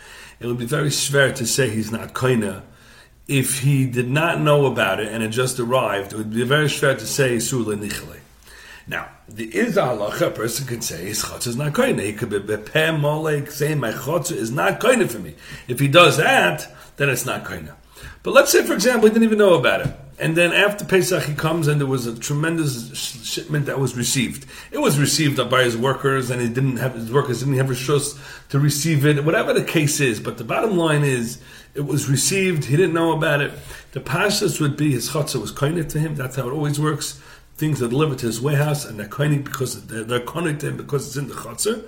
It 0.41 0.47
would 0.47 0.59
be 0.59 0.65
very 0.65 0.89
schwer 0.89 1.35
to 1.35 1.47
say 1.47 1.69
he's 1.69 1.93
not 1.93 2.15
koina. 2.15 2.63
If 3.29 3.61
he 3.61 3.85
did 3.85 4.09
not 4.09 4.41
know 4.41 4.65
about 4.65 5.01
it 5.01 5.13
and 5.13 5.23
it 5.23 5.29
just 5.29 5.61
arrived, 5.61 6.15
it 6.15 6.17
would 6.17 6.33
be 6.33 6.45
very 6.45 6.69
schwer 6.69 6.99
to 6.99 7.07
say 7.07 7.39
sula 7.41 7.77
nichle. 7.77 8.21
Now, 8.89 9.09
the 9.29 9.45
is 9.55 9.77
halacha, 9.77 10.29
a 10.29 10.31
person 10.31 10.67
could 10.67 10.85
say 10.85 11.07
his 11.07 11.23
chotzer 11.25 11.49
is 11.49 11.57
not 11.57 11.73
koina. 11.73 12.05
He 12.05 12.13
could 12.13 12.31
be 12.31 12.39
bepeh 12.39 12.99
molek 13.01 13.51
saying 13.51 13.81
my 13.81 13.91
chotzer 13.91 14.37
is 14.37 14.53
not 14.53 14.81
koina 14.81 15.11
for 15.11 15.19
me. 15.19 15.35
If 15.67 15.81
he 15.81 15.89
does 15.89 16.17
that, 16.19 16.73
then 16.97 17.09
it's 17.09 17.27
not 17.27 17.45
koina. 17.45 17.75
But 18.23 18.35
let's 18.35 18.53
say, 18.53 18.63
for 18.65 18.75
example, 18.75 19.09
he 19.09 19.13
didn't 19.13 19.25
even 19.25 19.39
know 19.39 19.55
about 19.55 19.81
it. 19.81 19.95
And 20.19 20.37
then 20.37 20.53
after 20.53 20.85
Pesach, 20.85 21.25
he 21.25 21.35
comes 21.35 21.69
and 21.69 21.79
there 21.79 21.87
was 21.87 22.07
a 22.07 22.19
tremendous 22.19 22.97
shipment 22.97 23.67
that 23.67 23.79
was 23.79 23.97
received. 23.97 24.47
It 24.71 24.79
was 24.79 24.99
received 24.99 25.37
by 25.51 25.65
his 25.65 25.77
workers, 25.77 26.31
and 26.31 26.41
he 26.41 26.49
didn't 26.49 26.79
have 26.79 26.95
his 26.95 27.13
workers 27.13 27.41
didn't 27.41 27.59
have 27.59 27.71
a 27.71 27.75
shus 27.75 28.19
to 28.49 28.59
receive 28.59 29.05
it. 29.05 29.25
Whatever 29.25 29.53
the 29.53 29.65
case 29.65 30.01
is, 30.01 30.19
but 30.19 30.39
the 30.39 30.45
bottom 30.45 30.77
line 30.77 31.05
is, 31.05 31.43
it 31.75 31.83
was 31.83 32.09
received. 32.09 32.65
He 32.65 32.77
didn't 32.77 32.95
know 32.95 33.13
about 33.13 33.43
it. 33.43 33.53
The 33.93 34.01
pashas 34.01 34.59
would 34.61 34.77
be 34.77 34.93
his 34.93 35.11
chutzah 35.11 35.41
was 35.41 35.53
koinet 35.53 35.91
to 35.91 35.99
him. 35.99 36.15
That's 36.15 36.37
how 36.37 36.49
it 36.49 36.53
always 36.53 36.81
works. 36.81 37.21
Things 37.57 37.83
are 37.83 37.89
delivered 37.89 38.19
to 38.19 38.27
his 38.27 38.41
warehouse, 38.41 38.85
and 38.85 38.99
they're 38.99 39.09
koinet 39.09 39.45
because 39.45 39.87
they're, 39.87 40.05
they're 40.05 40.21
to 40.21 40.67
him 40.69 40.77
because 40.77 41.07
it's 41.07 41.17
in 41.17 41.29
the 41.29 41.35
chutzah. 41.35 41.85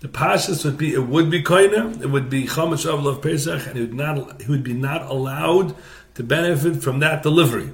The 0.00 0.08
pashas 0.08 0.64
would 0.64 0.78
be 0.78 0.94
it 0.94 1.06
would 1.06 1.28
be 1.28 1.42
koina. 1.42 2.00
It 2.00 2.06
would 2.06 2.30
be 2.30 2.44
chamash 2.44 2.86
of 2.86 3.20
Pesach, 3.20 3.66
and 3.66 3.76
he 3.76 3.80
would 3.80 3.94
not 3.94 4.40
he 4.42 4.48
would 4.48 4.62
be 4.62 4.74
not 4.74 5.02
allowed 5.02 5.74
to 6.14 6.22
benefit 6.22 6.82
from 6.82 7.00
that 7.00 7.24
delivery. 7.24 7.70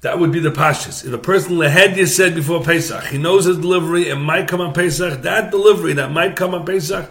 That 0.00 0.18
would 0.18 0.32
be 0.32 0.40
the 0.40 0.50
pashas. 0.50 1.06
If 1.06 1.12
a 1.12 1.18
person 1.18 1.56
you 1.96 2.06
said 2.06 2.34
before 2.34 2.62
Pesach, 2.62 3.04
he 3.04 3.16
knows 3.16 3.46
his 3.46 3.56
delivery, 3.56 4.08
it 4.08 4.16
might 4.16 4.48
come 4.48 4.60
on 4.60 4.74
Pesach. 4.74 5.22
That 5.22 5.50
delivery 5.50 5.94
that 5.94 6.10
might 6.10 6.36
come 6.36 6.52
on 6.54 6.66
Pesach, 6.66 7.10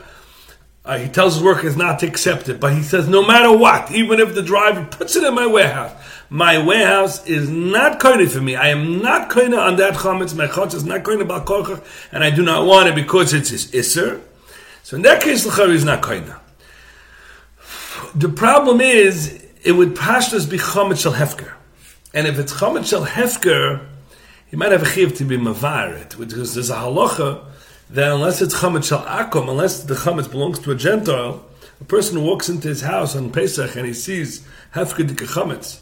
uh, 0.85 0.97
he 0.97 1.07
tells 1.09 1.35
his 1.35 1.43
workers 1.43 1.75
not 1.75 1.99
to 1.99 2.07
accept 2.07 2.49
it, 2.49 2.59
but 2.59 2.73
he 2.73 2.83
says 2.83 3.07
no 3.07 3.25
matter 3.25 3.51
what, 3.57 3.91
even 3.91 4.19
if 4.19 4.35
the 4.35 4.43
driver 4.43 4.85
puts 4.85 5.15
it 5.15 5.23
in 5.23 5.33
my 5.33 5.47
warehouse, 5.47 5.91
my 6.29 6.57
warehouse 6.57 7.25
is 7.27 7.49
not 7.49 7.99
koine 7.99 8.29
for 8.29 8.41
me. 8.41 8.55
I 8.55 8.69
am 8.69 9.01
not 9.01 9.29
koine 9.29 9.57
on 9.57 9.75
that 9.77 9.93
chametz. 9.93 10.35
My 10.35 10.47
chametz 10.47 10.73
is 10.73 10.83
not 10.83 11.03
koine 11.03 11.27
balkorchach, 11.27 11.83
and 12.11 12.23
I 12.23 12.29
do 12.29 12.43
not 12.43 12.65
want 12.65 12.89
it 12.89 12.95
because 12.95 13.33
it's 13.33 13.49
his 13.49 13.73
iser. 13.73 14.21
So 14.83 14.95
in 14.95 15.03
that 15.03 15.21
case, 15.21 15.43
the 15.43 15.63
is 15.69 15.85
not 15.85 16.01
koine. 16.01 16.39
The 18.15 18.29
problem 18.29 18.81
is, 18.81 19.43
it 19.63 19.71
would 19.71 19.95
pashtas 19.95 20.49
be 20.49 20.57
chametz 20.57 21.01
shel 21.01 21.13
hefker. 21.13 21.53
And 22.13 22.27
if 22.27 22.37
it's 22.37 22.53
chametz 22.53 22.89
shel 22.89 23.05
hefker, 23.05 23.85
he 24.47 24.55
might 24.55 24.71
have 24.71 24.83
a 24.83 24.89
chiv 24.89 25.15
to 25.15 25.25
be 25.25 25.37
mavarit, 25.37 26.17
because 26.17 26.53
there's 26.53 26.69
a 26.69 26.75
halacha 26.75 27.45
that 27.89 28.11
unless 28.11 28.41
it's 28.41 28.55
chametz 28.55 28.89
shel 28.89 29.03
akom, 29.03 29.49
unless 29.49 29.83
the 29.83 29.93
chametz 29.93 30.29
belongs 30.29 30.59
to 30.59 30.71
a 30.71 30.75
Gentile, 30.75 31.45
a 31.79 31.83
person 31.85 32.21
walks 32.23 32.49
into 32.49 32.67
his 32.67 32.81
house 32.81 33.15
on 33.15 33.31
Pesach 33.31 33.75
and 33.75 33.85
he 33.85 33.93
sees 33.93 34.45
hefker 34.75 35.07
dike 35.07 35.27
chametz, 35.27 35.79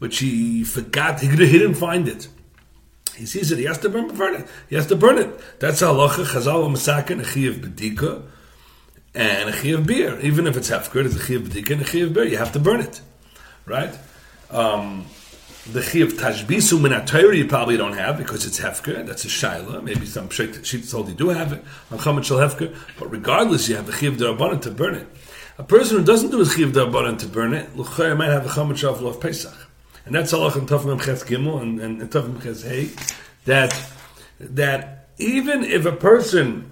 which 0.00 0.18
he 0.18 0.64
forgot, 0.64 1.20
he 1.20 1.28
didn't 1.28 1.74
find 1.74 2.08
it. 2.08 2.26
He 3.16 3.26
sees 3.26 3.52
it, 3.52 3.58
he 3.58 3.64
has 3.66 3.78
to 3.78 3.88
burn, 3.88 4.08
burn 4.16 4.34
it. 4.34 4.48
He 4.68 4.76
has 4.76 4.86
to 4.86 4.96
burn 4.96 5.18
it. 5.18 5.60
That's 5.60 5.82
halacha, 5.82 6.24
chazal 6.24 6.68
masakin, 6.68 7.20
a 7.20 7.24
chiv 7.24 7.56
bedika, 7.56 8.22
and 9.14 9.50
a 9.50 9.52
chiv 9.52 9.86
beer. 9.86 10.18
Even 10.20 10.46
if 10.46 10.56
it's 10.56 10.70
hefker, 10.70 11.04
it's 11.04 11.16
a 11.16 11.24
chiv 11.24 11.42
bedika 11.42 11.72
and 11.72 11.82
a 11.82 11.84
chiv 11.84 12.14
beer. 12.14 12.24
You 12.24 12.38
have 12.38 12.52
to 12.52 12.58
burn 12.58 12.80
it. 12.80 13.02
Right? 13.66 13.94
Um, 14.50 15.04
the 15.70 15.82
chiv 15.82 16.14
tashbisu 16.14 16.80
min 16.80 17.36
you 17.36 17.46
probably 17.46 17.76
don't 17.76 17.92
have 17.92 18.16
because 18.16 18.46
it's 18.46 18.58
hefker. 18.58 19.06
That's 19.06 19.26
a 19.26 19.28
shaila. 19.28 19.82
Maybe 19.82 20.06
some 20.06 20.30
sheets 20.30 20.90
told 20.90 21.08
you 21.08 21.14
do 21.14 21.28
have 21.28 21.52
it 21.52 21.62
on 21.90 21.98
chametz 21.98 22.24
shel 22.24 22.38
hefker. 22.38 22.74
But 22.98 23.10
regardless, 23.10 23.68
you 23.68 23.76
have 23.76 23.86
the 23.86 23.92
chiv 23.92 24.14
derabanan 24.14 24.62
to 24.62 24.70
burn 24.70 24.94
it. 24.94 25.06
A 25.58 25.62
person 25.62 25.98
who 25.98 26.04
doesn't 26.04 26.30
do 26.30 26.38
his 26.38 26.54
chiv 26.54 26.70
derabanan 26.70 27.18
to 27.18 27.26
burn 27.28 27.52
it, 27.52 27.76
l'chayr 27.76 28.16
might 28.16 28.30
have 28.30 28.46
a 28.46 28.48
chametz 28.48 28.78
shel 28.78 29.06
of 29.06 29.20
Pesach, 29.20 29.69
and 30.04 30.14
that's 30.14 30.32
Allah 30.32 30.56
in 30.58 30.66
Tafim 30.66 31.02
Ches 31.02 31.24
Gimel 31.24 31.60
and, 31.60 31.80
and, 31.80 32.02
and 32.02 32.42
Ches 32.42 32.62
Hey, 32.62 32.90
that 33.44 33.78
that 34.38 35.08
even 35.18 35.64
if 35.64 35.84
a 35.84 35.92
person 35.92 36.70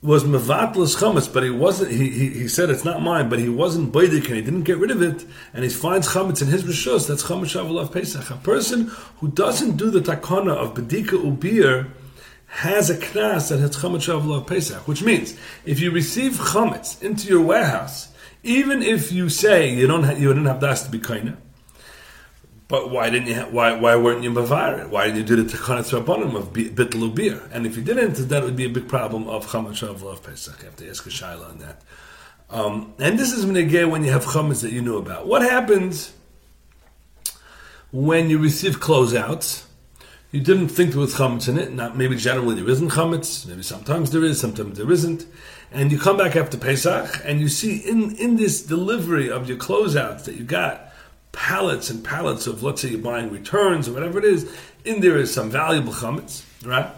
was 0.00 0.22
mevatlas 0.22 0.96
chametz, 0.96 1.32
but 1.32 1.42
he 1.42 1.50
wasn't. 1.50 1.90
He, 1.90 2.10
he, 2.10 2.28
he 2.30 2.48
said 2.48 2.70
it's 2.70 2.84
not 2.84 3.02
mine, 3.02 3.28
but 3.28 3.40
he 3.40 3.48
wasn't 3.48 3.92
baidik 3.92 4.26
and 4.26 4.36
he 4.36 4.42
didn't 4.42 4.62
get 4.62 4.78
rid 4.78 4.92
of 4.92 5.02
it, 5.02 5.24
and 5.52 5.64
he 5.64 5.70
finds 5.70 6.08
chametz 6.08 6.40
in 6.40 6.48
his 6.48 6.62
rishos. 6.62 7.08
That's 7.08 7.24
chametz 7.24 7.56
shavalav 7.56 7.92
pesach. 7.92 8.30
A 8.30 8.36
person 8.36 8.92
who 9.18 9.28
doesn't 9.28 9.76
do 9.76 9.90
the 9.90 10.00
takana 10.00 10.52
of 10.52 10.74
bedika 10.74 11.20
ubir 11.20 11.90
has 12.46 12.90
a 12.90 12.96
knas 12.96 13.48
that 13.48 13.58
has 13.58 13.76
chametz 13.76 14.06
shavalav 14.06 14.46
pesach, 14.46 14.86
which 14.86 15.02
means 15.02 15.36
if 15.64 15.80
you 15.80 15.90
receive 15.90 16.34
chametz 16.34 17.02
into 17.02 17.26
your 17.26 17.42
warehouse, 17.42 18.07
even 18.42 18.82
if 18.82 19.12
you 19.12 19.28
say 19.28 19.72
you 19.72 19.86
don't 19.86 20.04
ha- 20.04 20.12
you 20.12 20.28
didn't 20.28 20.46
have 20.46 20.60
das 20.60 20.84
to 20.84 20.90
be 20.90 20.98
kaina, 20.98 21.36
but 22.68 22.90
why 22.90 23.10
didn't 23.10 23.28
you? 23.28 23.34
Ha- 23.34 23.48
why 23.50 23.74
why 23.74 23.96
weren't 23.96 24.22
you 24.22 24.30
mavar? 24.30 24.88
Why 24.88 25.06
didn't 25.06 25.18
you 25.18 25.24
do 25.24 25.42
the 25.42 25.56
tekanas 25.56 25.98
rabbanim 25.98 26.34
of 26.36 26.52
bitlu 26.52 27.14
beer? 27.14 27.48
And 27.52 27.66
if 27.66 27.76
you 27.76 27.82
didn't, 27.82 28.14
that 28.28 28.42
would 28.44 28.56
be 28.56 28.66
a 28.66 28.68
big 28.68 28.88
problem 28.88 29.28
of 29.28 29.46
chametz 29.46 29.82
of 29.82 30.02
love 30.02 30.22
Pesach. 30.22 30.58
You 30.60 30.66
have 30.66 30.76
to 30.76 30.88
ask 30.88 31.06
a 31.06 31.10
shaila 31.10 31.50
on 31.50 31.58
that. 31.58 31.82
Um, 32.50 32.94
and 32.98 33.18
this 33.18 33.32
is 33.32 33.44
minigay 33.44 33.90
when 33.90 34.04
you 34.04 34.10
have 34.10 34.24
chametz 34.24 34.62
that 34.62 34.72
you 34.72 34.80
knew 34.80 34.96
about. 34.96 35.26
What 35.26 35.42
happens 35.42 36.12
when 37.90 38.30
you 38.30 38.38
receive 38.38 38.80
closeouts? 38.80 39.64
You 40.30 40.40
didn't 40.40 40.68
think 40.68 40.90
there 40.90 41.00
was 41.00 41.14
chametz 41.14 41.48
in 41.48 41.58
it. 41.58 41.72
Not 41.72 41.96
maybe 41.96 42.16
generally 42.16 42.54
there 42.54 42.68
isn't 42.68 42.90
chametz. 42.90 43.46
Maybe 43.46 43.62
sometimes 43.62 44.10
there 44.10 44.24
is, 44.24 44.40
sometimes 44.40 44.78
there 44.78 44.90
isn't. 44.90 45.26
And 45.70 45.92
you 45.92 45.98
come 45.98 46.16
back 46.16 46.34
after 46.34 46.56
Pesach 46.56 47.20
and 47.24 47.40
you 47.40 47.48
see 47.48 47.76
in 47.76 48.16
in 48.16 48.36
this 48.36 48.62
delivery 48.62 49.30
of 49.30 49.48
your 49.48 49.58
closeouts 49.58 50.24
that 50.24 50.36
you 50.36 50.44
got 50.44 50.92
pallets 51.32 51.90
and 51.90 52.02
pallets 52.02 52.46
of, 52.46 52.62
let's 52.62 52.82
say 52.82 52.88
you're 52.88 53.00
buying 53.00 53.30
returns 53.30 53.88
or 53.88 53.92
whatever 53.92 54.18
it 54.18 54.24
is, 54.24 54.50
in 54.84 55.00
there 55.00 55.16
is 55.18 55.32
some 55.32 55.50
valuable 55.50 55.92
chametz, 55.92 56.44
right? 56.64 56.90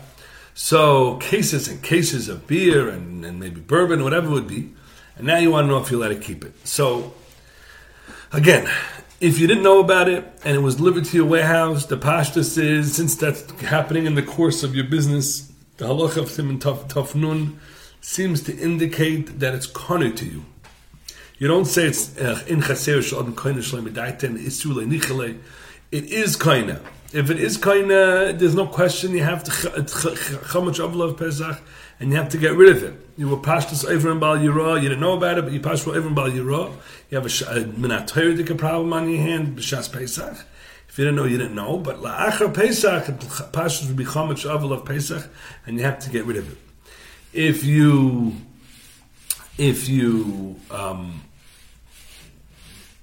So 0.54 1.16
cases 1.16 1.68
and 1.68 1.82
cases 1.82 2.28
of 2.28 2.46
beer 2.46 2.88
and, 2.88 3.24
and 3.24 3.40
maybe 3.40 3.60
bourbon, 3.60 4.04
whatever 4.04 4.28
it 4.28 4.30
would 4.30 4.48
be, 4.48 4.72
and 5.16 5.26
now 5.26 5.38
you 5.38 5.50
want 5.50 5.64
to 5.64 5.68
know 5.68 5.78
if 5.78 5.90
you 5.90 5.98
let 5.98 6.12
it 6.12 6.22
keep 6.22 6.44
it. 6.44 6.66
So 6.66 7.12
again, 8.32 8.70
if 9.20 9.38
you 9.38 9.46
didn't 9.46 9.62
know 9.62 9.80
about 9.80 10.08
it 10.08 10.24
and 10.44 10.56
it 10.56 10.60
was 10.60 10.76
delivered 10.76 11.04
to 11.06 11.16
your 11.16 11.26
warehouse, 11.26 11.86
the 11.86 11.96
pashtus 11.96 12.56
is 12.56 12.94
since 12.94 13.16
that's 13.16 13.50
happening 13.60 14.06
in 14.06 14.14
the 14.14 14.22
course 14.22 14.62
of 14.62 14.74
your 14.74 14.84
business, 14.84 15.52
the 15.76 15.86
halacha 15.86 16.18
of 16.18 16.30
Simon 16.30 16.58
Taf 16.58 17.14
Nun 17.14 17.58
seems 18.00 18.42
to 18.42 18.56
indicate 18.56 19.40
that 19.40 19.54
it's 19.54 19.66
corner 19.66 20.10
to 20.10 20.24
you. 20.24 20.44
You 21.38 21.48
don't 21.48 21.64
say 21.64 21.86
it's 21.86 22.18
uh, 22.18 22.44
in 22.46 22.60
chaser 22.60 23.00
shalom 23.02 23.34
koina 23.34 23.62
shalom 23.62 23.86
medaiten 23.86 24.38
isule 24.38 24.86
nichale. 24.86 25.38
It 25.90 26.04
is 26.04 26.36
kaina. 26.36 26.80
If 27.12 27.30
it 27.30 27.40
is 27.40 27.58
kaina, 27.58 28.38
there's 28.38 28.54
no 28.54 28.66
question. 28.66 29.12
You 29.12 29.22
have 29.22 29.42
to 29.44 29.50
chamach 29.50 30.78
avlav 30.78 31.16
pesach, 31.16 31.60
and 31.98 32.10
you 32.10 32.16
have 32.16 32.28
to 32.30 32.38
get 32.38 32.54
rid 32.54 32.76
of 32.76 32.82
it. 32.82 32.94
You 33.16 33.28
were 33.28 33.36
pashtus 33.36 33.84
over 33.88 34.10
in 34.10 34.18
bal 34.20 34.36
yira. 34.36 34.82
You 34.82 34.88
didn't 34.88 35.00
know 35.00 35.16
about 35.16 35.38
it, 35.38 35.44
but 35.44 35.52
you 35.52 35.60
passed 35.60 35.88
over 35.88 36.06
in 36.06 36.14
bal 36.14 36.30
yira. 36.30 36.72
You 37.10 37.18
have 37.18 37.26
a, 37.26 38.52
a 38.52 38.54
problem 38.54 38.92
on 38.92 39.10
your 39.10 39.22
hand 39.22 39.58
b'shas 39.58 39.92
pesach. 39.92 40.44
If 40.88 40.98
you 40.98 41.04
didn't 41.04 41.16
know, 41.16 41.24
you 41.24 41.38
didn't 41.38 41.54
know. 41.54 41.78
But 41.78 42.02
la'achar 42.02 42.54
pesach, 42.54 43.04
pashtus 43.52 43.88
would 43.88 43.96
be 43.96 44.04
chamach 44.04 44.48
avlav 44.48 44.84
pesach, 44.84 45.28
and 45.66 45.78
you 45.78 45.84
have 45.84 45.98
to 46.00 46.10
get 46.10 46.24
rid 46.26 46.36
of 46.36 46.52
it. 46.52 46.69
If 47.32 47.64
you 47.64 48.34
if 49.56 49.88
you 49.88 50.56
um, 50.70 51.22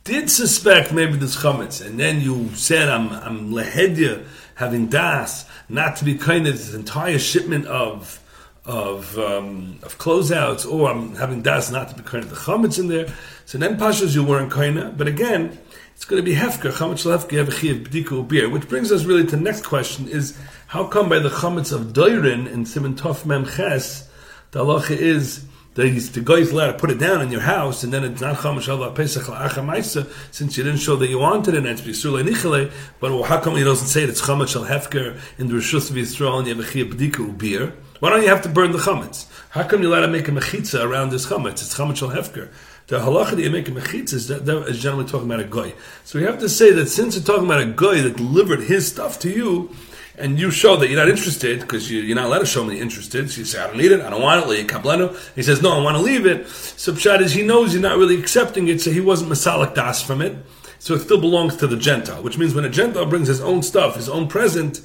did 0.03 0.29
suspect 0.29 0.91
maybe 0.91 1.13
this 1.13 1.37
chametz, 1.37 1.85
and 1.85 1.99
then 1.99 2.21
you 2.21 2.49
said, 2.55 2.89
"I'm 2.89 3.09
I'm 3.09 3.51
lehedya 3.51 4.25
having 4.55 4.87
das 4.87 5.45
not 5.69 5.95
to 5.97 6.05
be 6.05 6.15
kind 6.15 6.47
of 6.47 6.53
this 6.53 6.73
entire 6.73 7.19
shipment 7.19 7.65
of." 7.65 8.21
Of 8.69 9.17
um, 9.17 9.79
of 9.83 9.97
closeouts, 9.97 10.69
or 10.69 10.91
I'm 10.91 11.15
having 11.15 11.41
das 11.41 11.71
not 11.71 11.87
to 11.87 11.95
be 11.95 12.03
kind 12.03 12.21
of 12.21 12.29
the 12.29 12.35
chametz 12.35 12.77
in 12.77 12.89
there. 12.89 13.07
So 13.45 13.57
then 13.57 13.77
pashas 13.77 14.13
you 14.13 14.25
weren't 14.25 14.51
kind 14.51 14.97
but 14.97 15.07
again, 15.07 15.57
it's 15.95 16.03
going 16.03 16.21
to 16.21 16.31
be 16.31 16.35
hefker. 16.35 16.73
Chametz 16.73 17.05
hefker 17.05 17.31
you 17.31 17.37
have 17.37 17.47
a 17.47 17.51
chiv 17.51 17.87
b'dika 17.87 18.27
beer, 18.27 18.49
which 18.49 18.67
brings 18.67 18.91
us 18.91 19.05
really 19.05 19.23
to 19.23 19.37
the 19.37 19.41
next 19.41 19.63
question: 19.65 20.09
Is 20.09 20.37
how 20.67 20.85
come 20.85 21.07
by 21.07 21.19
the 21.19 21.29
chametz 21.29 21.71
of 21.71 21.93
doirin 21.93 22.45
in 22.45 22.65
Simon 22.65 22.95
Tov 22.95 23.25
Mem 23.25 23.45
Ches, 23.45 24.06
the 24.51 24.63
halacha 24.63 24.91
is 24.91 25.45
that 25.77 25.83
the, 25.83 25.99
the 25.99 26.21
guy's 26.21 26.51
allowed 26.51 26.71
to 26.71 26.77
put 26.79 26.89
it 26.89 26.97
down 26.97 27.21
in 27.21 27.31
your 27.31 27.41
house, 27.41 27.83
and 27.83 27.93
then 27.93 28.03
it's 28.03 28.19
not 28.19 28.37
chamash 28.37 28.95
pesach 28.95 29.23
la'acha 29.23 30.11
since 30.31 30.57
you 30.57 30.63
didn't 30.63 30.79
show 30.79 30.95
that 30.95 31.07
you 31.07 31.19
wanted 31.19 31.53
it, 31.53 31.57
and 31.59 31.67
it's 31.67 31.81
bisul 31.81 32.21
nichale. 32.23 32.71
But 32.99 33.11
well, 33.11 33.23
how 33.23 33.39
come 33.39 33.55
he 33.55 33.63
doesn't 33.63 33.87
say 33.87 34.03
it? 34.03 34.09
It's 34.09 34.21
chamash 34.21 34.55
al 34.55 34.65
hefker 34.65 35.19
in 35.37 35.47
the 35.47 35.53
rishus 35.53 35.91
of 35.91 35.95
Yisrael, 35.95 36.39
and 36.39 36.47
you 36.47 36.55
have 36.55 36.65
a 36.65 36.67
chiyah 36.67 36.91
b'dika 36.91 37.37
beer. 37.37 37.73
Why 37.99 38.09
don't 38.09 38.23
you 38.23 38.29
have 38.29 38.41
to 38.43 38.49
burn 38.49 38.71
the 38.71 38.79
chametz? 38.79 39.27
How 39.49 39.67
come 39.67 39.81
you're 39.81 39.91
allowed 39.91 40.05
to 40.05 40.11
make 40.11 40.27
a 40.27 40.31
mechitza 40.31 40.83
around 40.83 41.09
this 41.09 41.27
chametz? 41.27 41.61
It's 41.61 41.77
chametz 41.77 42.01
al 42.01 42.09
hefker. 42.09 42.49
The 42.87 42.99
halacha 42.99 43.31
that 43.31 43.41
you 43.41 43.49
make 43.49 43.67
a 43.67 43.71
mechitza 43.71 44.13
is, 44.13 44.27
that, 44.29 44.45
that 44.45 44.67
is 44.67 44.81
generally 44.81 45.05
talking 45.05 45.27
about 45.29 45.41
a 45.41 45.43
guy. 45.43 45.75
So 46.05 46.17
we 46.17 46.25
have 46.25 46.39
to 46.39 46.49
say 46.49 46.71
that 46.71 46.87
since 46.87 47.15
you're 47.15 47.23
talking 47.23 47.45
about 47.45 47.61
a 47.61 47.65
guy 47.65 48.01
that 48.01 48.17
delivered 48.17 48.61
his 48.61 48.87
stuff 48.87 49.19
to 49.19 49.29
you, 49.29 49.75
and 50.17 50.39
you 50.39 50.49
show 50.49 50.75
that 50.77 50.87
you're 50.89 50.99
not 50.99 51.09
interested 51.09 51.61
because 51.61 51.91
you, 51.91 52.11
are 52.11 52.15
not 52.15 52.25
allowed 52.25 52.39
to 52.39 52.45
show 52.45 52.63
me 52.63 52.79
interested. 52.79 53.29
So 53.29 53.39
you 53.39 53.45
say, 53.45 53.59
I 53.59 53.67
don't 53.67 53.77
need 53.77 53.91
it, 53.91 54.01
I 54.01 54.09
don't 54.09 54.21
want 54.21 54.49
it, 54.51 54.67
kablenu. 54.67 55.15
He 55.35 55.43
says, 55.43 55.61
no, 55.61 55.79
I 55.79 55.81
want 55.81 55.95
to 55.95 56.01
leave 56.01 56.25
it. 56.25 56.47
So 56.47 56.93
Pshat 56.93 57.21
is 57.21 57.33
he 57.33 57.43
knows 57.43 57.73
you're 57.73 57.83
not 57.83 57.97
really 57.97 58.19
accepting 58.19 58.67
it, 58.67 58.81
so 58.81 58.91
he 58.91 58.99
wasn't 58.99 59.31
masalik 59.31 59.75
das 59.75 60.01
from 60.01 60.21
it. 60.21 60.35
So 60.79 60.95
it 60.95 61.01
still 61.01 61.21
belongs 61.21 61.55
to 61.57 61.67
the 61.67 61.77
Gentile, 61.77 62.23
which 62.23 62.37
means 62.37 62.53
when 62.53 62.65
a 62.65 62.69
Gentile 62.69 63.05
brings 63.05 63.27
his 63.27 63.41
own 63.41 63.61
stuff, 63.61 63.95
his 63.95 64.09
own 64.09 64.27
present, 64.27 64.81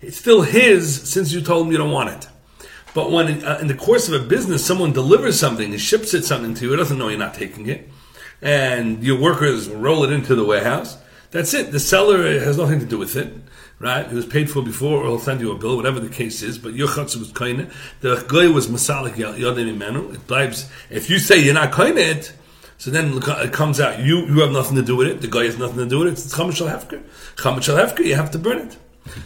it's 0.00 0.18
still 0.18 0.42
his 0.42 1.10
since 1.10 1.32
you 1.32 1.40
told 1.40 1.66
him 1.66 1.72
you 1.72 1.78
don't 1.78 1.92
want 1.92 2.10
it. 2.10 2.28
But 2.94 3.10
when 3.10 3.44
uh, 3.44 3.58
in 3.60 3.66
the 3.66 3.74
course 3.74 4.08
of 4.08 4.14
a 4.20 4.24
business, 4.24 4.64
someone 4.64 4.92
delivers 4.92 5.38
something, 5.38 5.70
he 5.70 5.78
ships 5.78 6.14
it 6.14 6.24
something 6.24 6.54
to 6.54 6.64
you, 6.64 6.70
he 6.70 6.76
doesn't 6.76 6.96
know 6.98 7.08
you're 7.08 7.18
not 7.18 7.34
taking 7.34 7.66
it, 7.68 7.88
and 8.40 9.02
your 9.02 9.20
workers 9.20 9.68
roll 9.68 10.04
it 10.04 10.12
into 10.12 10.34
the 10.34 10.44
warehouse, 10.44 10.96
that's 11.30 11.52
it. 11.54 11.72
The 11.72 11.80
seller 11.80 12.40
has 12.40 12.56
nothing 12.56 12.80
to 12.80 12.86
do 12.86 12.98
with 12.98 13.16
it 13.16 13.32
right? 13.78 14.06
It 14.06 14.12
was 14.12 14.26
paid 14.26 14.50
for 14.50 14.62
before, 14.62 15.02
or 15.02 15.06
he'll 15.06 15.18
send 15.18 15.40
you 15.40 15.52
a 15.52 15.56
bill, 15.56 15.76
whatever 15.76 16.00
the 16.00 16.08
case 16.08 16.42
is. 16.42 16.58
But 16.58 16.74
your 16.74 16.88
chutzah 16.88 17.18
was 17.18 17.32
kaina. 17.32 17.72
The 18.00 18.24
guy 18.28 18.48
was 18.48 18.68
masalik 18.68 19.14
yodim 19.14 19.76
imenu. 19.76 20.14
It 20.14 20.26
blibes. 20.26 20.70
If 20.90 21.10
you 21.10 21.18
say 21.18 21.38
you're 21.38 21.54
not 21.54 21.72
kaina 21.72 21.98
it, 21.98 22.32
so 22.78 22.90
then 22.90 23.18
it 23.22 23.52
comes 23.52 23.80
out 23.80 24.00
you 24.00 24.26
you 24.26 24.40
have 24.40 24.52
nothing 24.52 24.76
to 24.76 24.82
do 24.82 24.96
with 24.96 25.08
it. 25.08 25.20
The 25.20 25.28
guy 25.28 25.44
has 25.44 25.58
nothing 25.58 25.78
to 25.78 25.86
do 25.86 26.00
with 26.00 26.08
it. 26.08 26.12
It's 26.12 26.34
chametz 26.34 26.56
shel 26.56 26.68
hefker. 26.68 27.02
Chametz 27.36 27.74
hefker. 27.74 28.04
You 28.04 28.16
have 28.16 28.30
to 28.32 28.38
burn 28.38 28.58
it. 28.58 28.76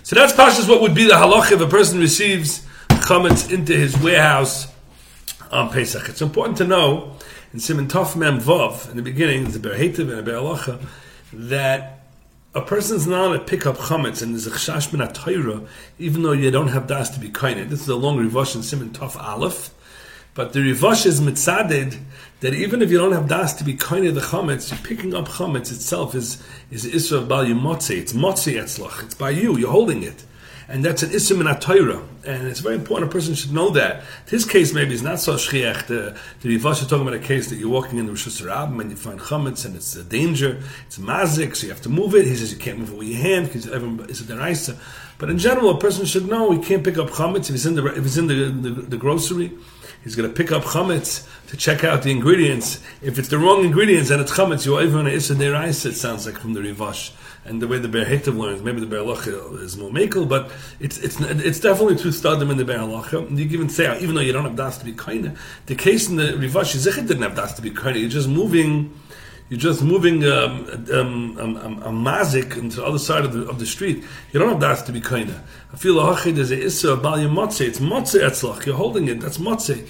So 0.03 0.15
that's 0.15 0.33
pashas 0.33 0.69
what 0.69 0.83
would 0.83 0.95
be 0.95 1.05
the 1.05 1.15
halach 1.15 1.53
if 1.53 1.61
a 1.61 1.67
person 1.67 2.01
receives 2.01 2.67
chametz 2.89 3.51
into 3.51 3.77
his 3.77 3.99
warehouse 3.99 4.69
on 5.51 5.71
Pesach. 5.71 6.09
It's 6.09 6.23
important 6.23 6.59
to 6.59 6.65
know 6.65 7.17
in 7.53 7.59
Simon 7.59 7.89
Tov 7.89 8.15
Mem 8.15 8.39
Vav, 8.41 8.89
in 8.91 8.97
the 8.97 9.03
beginning, 9.03 9.51
the 9.51 9.59
Berhetiv 9.59 10.01
and 10.01 10.25
the 10.25 10.31
Beralacha, 10.31 10.81
that 11.33 12.00
a 12.55 12.61
person's 12.61 13.07
not 13.07 13.27
allowed 13.27 13.39
to 13.39 13.45
pick 13.45 13.65
up 13.65 13.77
chametz 13.77 14.23
and 14.23 14.33
there's 14.33 14.47
a 14.47 14.51
chash 14.51 14.93
min 14.93 15.07
Torah, 15.13 15.63
even 15.99 16.23
though 16.23 16.33
you 16.33 16.51
don't 16.51 16.69
have 16.69 16.87
das 16.87 17.11
to 17.11 17.21
be 17.21 17.29
kind. 17.29 17.71
This 17.71 17.83
is 17.83 17.89
a 17.89 17.95
long 17.95 18.19
rivash 18.19 18.57
in 18.57 18.63
Simon 18.63 18.91
Tov 18.91 19.17
Aleph, 19.17 19.71
but 20.35 20.53
the 20.53 20.59
rivash 20.59 21.07
is 21.07 21.21
mitzaded 21.21 21.99
that 22.41 22.55
even 22.55 22.83
if 22.83 22.91
you 22.91 22.99
don't 22.99 23.13
have 23.13 23.29
das 23.29 23.55
to 23.55 23.65
be 23.65 23.75
kind 23.75 24.05
of 24.07 24.17
the 24.17 24.21
chametz, 24.21 24.73
picking 24.83 25.15
up 25.15 25.29
chametz 25.29 25.71
itself 25.71 26.15
is 26.15 26.43
is 26.73 26.85
isra 26.85 27.27
bal 27.27 27.45
motzi. 27.45 27.99
It's 27.99 28.15
motzi 28.15 28.61
etzlach. 28.61 29.05
It's 29.05 29.15
by 29.15 29.31
you. 29.31 29.57
You're 29.57 29.71
holding 29.71 30.03
it 30.03 30.25
and 30.71 30.85
that's 30.85 31.03
an 31.03 31.11
isim 31.11 31.41
in 31.41 31.49
a 31.49 31.59
Torah. 31.59 32.01
And 32.25 32.47
it's 32.47 32.61
very 32.61 32.77
important 32.77 33.11
a 33.11 33.13
person 33.13 33.35
should 33.35 33.53
know 33.53 33.71
that. 33.71 34.05
His 34.29 34.45
case 34.45 34.73
maybe 34.73 34.95
is 34.95 35.03
not 35.03 35.19
so 35.19 35.35
shchiach. 35.35 35.87
The, 35.89 36.17
the 36.43 36.57
Rivash 36.57 36.83
is 36.83 36.87
talking 36.87 37.03
about 37.09 37.15
a 37.15 37.19
case 37.19 37.51
that 37.51 37.57
you're 37.57 37.69
walking 37.69 37.99
in 37.99 38.07
the 38.07 38.13
Rosh 38.13 38.41
and 38.41 38.91
you 38.91 38.97
find 38.97 39.19
chametz 39.19 39.65
and 39.65 39.75
it's 39.75 39.97
a 39.97 40.05
danger, 40.05 40.63
it's 40.87 40.99
mazik, 40.99 41.57
so 41.57 41.67
you 41.67 41.73
have 41.73 41.83
to 41.83 41.89
move 41.89 42.15
it. 42.15 42.25
He 42.25 42.37
says 42.37 42.53
you 42.53 42.59
can't 42.59 42.79
move 42.79 42.91
it 42.91 42.99
with 42.99 43.09
your 43.09 43.19
hand 43.19 43.47
because 43.47 43.67
it's 43.67 44.21
a 44.21 44.25
deraisa. 44.25 44.79
But 45.19 45.29
in 45.29 45.39
general, 45.39 45.71
a 45.71 45.79
person 45.79 46.07
should 46.07 46.29
know 46.29 46.53
he 46.53 46.63
can't 46.63 46.85
pick 46.85 46.99
up 46.99 47.11
chametz 47.11 47.49
if 47.49 47.49
he's 47.49 47.67
in 47.67 47.75
the 47.75 47.85
if 47.87 48.05
he's 48.05 48.17
in 48.17 48.29
the, 48.29 48.35
the, 48.35 48.71
the 48.71 48.97
grocery. 48.97 49.51
He's 50.05 50.15
going 50.15 50.31
to 50.31 50.35
pick 50.35 50.53
up 50.53 50.63
chametz 50.63 51.27
to 51.49 51.57
check 51.57 51.83
out 51.83 52.05
the 52.05 52.11
ingredients. 52.11 52.81
If 53.03 53.19
it's 53.19 53.29
the 53.29 53.39
wrong 53.39 53.65
ingredients 53.65 54.11
and 54.11 54.21
it's 54.21 54.33
chametz, 54.33 54.65
you're 54.65 54.83
even 54.83 55.01
on 55.01 55.07
a 55.09 55.11
issa 55.11 55.35
deraisa. 55.35 55.87
It 55.87 55.97
sounds 55.97 56.27
like 56.27 56.39
from 56.39 56.53
the 56.53 56.61
Rivash 56.61 57.13
and 57.45 57.61
the 57.61 57.69
way 57.69 57.79
the 57.79 57.89
Ber 57.89 58.05
Hetiv 58.05 58.37
learns, 58.37 58.63
maybe 58.63 58.81
the 58.81 58.87
Ber 58.87 58.99
Halacha 58.99 59.61
is 59.63 59.77
more 59.77 59.91
makel, 59.91 60.29
but 60.29 60.51
it's 60.79 60.99
it's 60.99 61.21
it's 61.21 61.61
definitely 61.61 61.97
two 61.97 62.09
stadim 62.09 62.51
in 62.51 62.57
the 62.57 62.65
Ber 62.65 62.79
Halacha. 62.79 63.31
You 63.37 63.45
even 63.45 63.69
say, 63.69 63.99
even 64.01 64.15
though 64.15 64.21
you 64.21 64.33
don't 64.33 64.45
have 64.45 64.57
das 64.57 64.79
to 64.79 64.85
be 64.85 64.93
kind, 64.93 65.37
the 65.67 65.75
case 65.75 66.09
in 66.09 66.17
the 66.17 66.33
Rivash 66.35 66.77
Zichet 66.77 67.07
didn't 67.07 67.23
have 67.23 67.35
das 67.35 67.55
to 67.55 67.63
be 67.63 67.71
kind. 67.71 67.97
You're 67.97 68.09
just 68.09 68.29
moving. 68.29 68.95
You're 69.49 69.59
just 69.59 69.83
moving 69.83 70.25
um, 70.27 70.65
um, 70.93 71.37
um, 71.37 71.57
um, 71.57 71.83
a 71.83 71.89
mazik 71.89 72.57
into 72.57 72.77
the 72.77 72.85
other 72.85 73.01
side 73.01 73.25
of 73.25 73.33
the, 73.33 73.49
of 73.49 73.59
the 73.59 73.67
street. 73.67 74.05
You 74.31 74.39
don't 74.39 74.49
have 74.49 74.61
das 74.61 74.83
to 74.83 74.93
be 74.93 75.01
kind. 75.01 75.35
I 75.73 75.77
feel 75.77 75.99
a 75.99 76.15
is 76.15 76.53
a 76.53 76.63
issa 76.67 76.95
bal 76.95 77.19
motze. 77.19 77.67
It's 77.67 77.81
motze 77.81 78.21
etzlach. 78.21 78.65
You're 78.65 78.77
holding 78.77 79.09
it. 79.09 79.21
That's 79.21 79.39
motze 79.39 79.89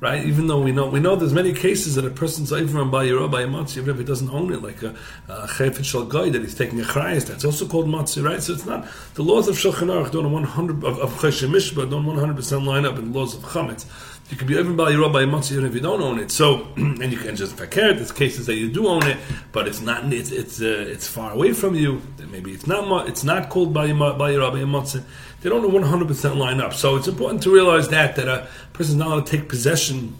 right? 0.00 0.24
Even 0.24 0.46
though 0.46 0.60
we 0.60 0.72
know 0.72 0.86
we 0.88 0.98
know 0.98 1.14
there's 1.14 1.32
many 1.32 1.52
cases 1.52 1.94
that 1.94 2.04
a 2.04 2.10
person's 2.10 2.50
from 2.50 2.90
by 2.90 3.04
your 3.04 3.28
by 3.28 3.42
matzi, 3.44 3.78
even 3.78 3.90
if 3.90 3.98
he 3.98 4.04
doesn't 4.04 4.30
own 4.30 4.52
it, 4.52 4.62
like 4.62 4.82
a, 4.82 4.94
a 5.28 5.46
chayfet 5.46 5.84
shal 5.84 6.04
guy 6.04 6.30
that 6.30 6.40
he's 6.40 6.54
taking 6.54 6.80
a 6.80 6.84
chrayas, 6.84 7.26
that's 7.26 7.44
also 7.44 7.66
called 7.66 7.86
matzi, 7.86 8.24
right? 8.24 8.42
So 8.42 8.54
it's 8.54 8.66
not 8.66 8.88
the 9.14 9.22
laws 9.22 9.48
of 9.48 9.56
Shulchan 9.56 9.88
Aruch 9.88 10.10
don't 10.10 10.30
100 10.30 10.84
of, 10.84 10.98
of 10.98 11.12
Mishba 11.12 11.88
don't 11.88 12.06
100 12.06 12.36
percent 12.36 12.64
line 12.64 12.84
up 12.84 12.98
in 12.98 13.12
the 13.12 13.18
laws 13.18 13.34
of 13.34 13.42
chametz. 13.42 13.86
You 14.30 14.36
can 14.36 14.46
be 14.46 14.54
even 14.54 14.76
by 14.76 14.90
your 14.90 15.10
by 15.10 15.24
matzi 15.24 15.52
even 15.52 15.66
if 15.66 15.74
you 15.74 15.80
don't 15.80 16.00
own 16.00 16.18
it. 16.18 16.30
So 16.30 16.68
and 16.76 17.12
you 17.12 17.18
can 17.18 17.36
just 17.36 17.56
fakir. 17.56 17.94
There's 17.94 18.12
cases 18.12 18.46
that 18.46 18.54
you 18.54 18.70
do 18.70 18.86
own 18.86 19.04
it, 19.06 19.18
but 19.52 19.68
it's 19.68 19.80
not 19.80 20.12
it's 20.12 20.30
it's 20.30 20.62
uh, 20.62 20.84
it's 20.88 21.06
far 21.06 21.32
away 21.32 21.52
from 21.52 21.74
you. 21.74 22.00
Maybe 22.30 22.52
it's 22.52 22.66
not 22.66 23.08
it's 23.08 23.24
not 23.24 23.50
called 23.50 23.74
by 23.74 23.92
by 23.92 24.30
your 24.30 24.50
by 24.50 24.60
a 24.60 24.64
matzi 24.64 25.02
they 25.40 25.48
don't 25.48 25.64
100% 25.64 26.36
line 26.36 26.60
up. 26.60 26.74
So 26.74 26.96
it's 26.96 27.08
important 27.08 27.42
to 27.44 27.52
realize 27.52 27.88
that 27.88 28.16
that 28.16 28.28
a 28.28 28.48
person 28.72 28.92
is 28.92 28.98
not 28.98 29.08
allowed 29.08 29.26
to 29.26 29.36
take 29.38 29.48
possession. 29.48 30.16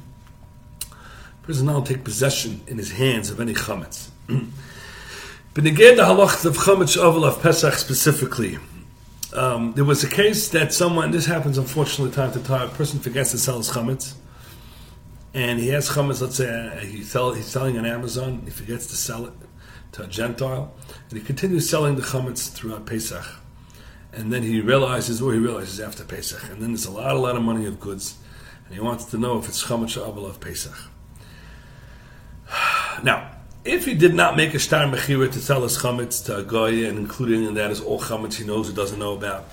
A 0.90 1.46
person 1.46 1.60
is 1.60 1.62
not 1.62 1.72
allowed 1.72 1.86
to 1.86 1.94
take 1.94 2.04
possession 2.04 2.62
in 2.66 2.78
his 2.78 2.92
hands 2.92 3.30
of 3.30 3.40
any 3.40 3.52
chametz. 3.52 4.08
but 5.54 5.66
again, 5.66 5.96
the 5.96 6.04
halachas 6.04 6.46
of 6.46 6.56
chametz 6.56 6.96
oval 6.96 7.24
of 7.24 7.42
Pesach 7.42 7.74
specifically. 7.74 8.58
Um, 9.34 9.74
there 9.74 9.84
was 9.84 10.02
a 10.02 10.10
case 10.10 10.48
that 10.48 10.72
someone, 10.72 11.10
this 11.10 11.26
happens 11.26 11.56
unfortunately 11.56 12.14
time 12.14 12.32
to 12.32 12.40
time, 12.40 12.68
a 12.68 12.72
person 12.72 12.98
forgets 12.98 13.30
to 13.30 13.38
sell 13.38 13.58
his 13.58 13.70
chametz, 13.70 14.14
and 15.34 15.60
he 15.60 15.68
has 15.68 15.88
chametz, 15.88 16.20
let's 16.20 16.36
say 16.36 16.48
uh, 16.48 16.80
he 16.80 17.04
sell, 17.04 17.32
he's 17.32 17.46
selling 17.46 17.78
on 17.78 17.86
Amazon, 17.86 18.42
he 18.44 18.50
forgets 18.50 18.86
to 18.86 18.96
sell 18.96 19.26
it 19.26 19.32
to 19.92 20.02
a 20.02 20.06
Gentile, 20.08 20.74
and 21.10 21.18
he 21.18 21.24
continues 21.24 21.70
selling 21.70 21.94
the 21.94 22.02
chametz 22.02 22.50
throughout 22.50 22.86
Pesach 22.86 23.24
and 24.12 24.32
then 24.32 24.42
he 24.42 24.60
realizes, 24.60 25.22
or 25.22 25.32
he 25.32 25.38
realizes 25.38 25.80
after 25.80 26.04
Pesach, 26.04 26.42
and 26.50 26.60
then 26.60 26.70
there's 26.70 26.86
a 26.86 26.90
lot, 26.90 27.14
a 27.14 27.18
lot 27.18 27.36
of 27.36 27.42
money 27.42 27.66
of 27.66 27.78
goods, 27.78 28.18
and 28.66 28.74
he 28.74 28.80
wants 28.80 29.04
to 29.06 29.18
know 29.18 29.38
if 29.38 29.48
it's 29.48 29.64
chametz 29.64 29.96
or 29.96 30.28
of 30.28 30.40
Pesach. 30.40 30.76
Now, 33.02 33.30
if 33.64 33.84
he 33.84 33.94
did 33.94 34.14
not 34.14 34.36
make 34.36 34.52
a 34.54 34.58
star 34.58 34.84
mechira 34.86 35.30
to 35.32 35.38
sell 35.38 35.62
his 35.62 35.78
chametz 35.78 36.24
to 36.26 36.38
a 36.38 36.42
guy, 36.42 36.86
and 36.88 36.98
including 36.98 37.44
in 37.44 37.54
that 37.54 37.70
is 37.70 37.80
all 37.80 38.00
chametz 38.00 38.34
he 38.34 38.44
knows 38.44 38.68
or 38.68 38.72
doesn't 38.72 38.98
know 38.98 39.14
about, 39.14 39.48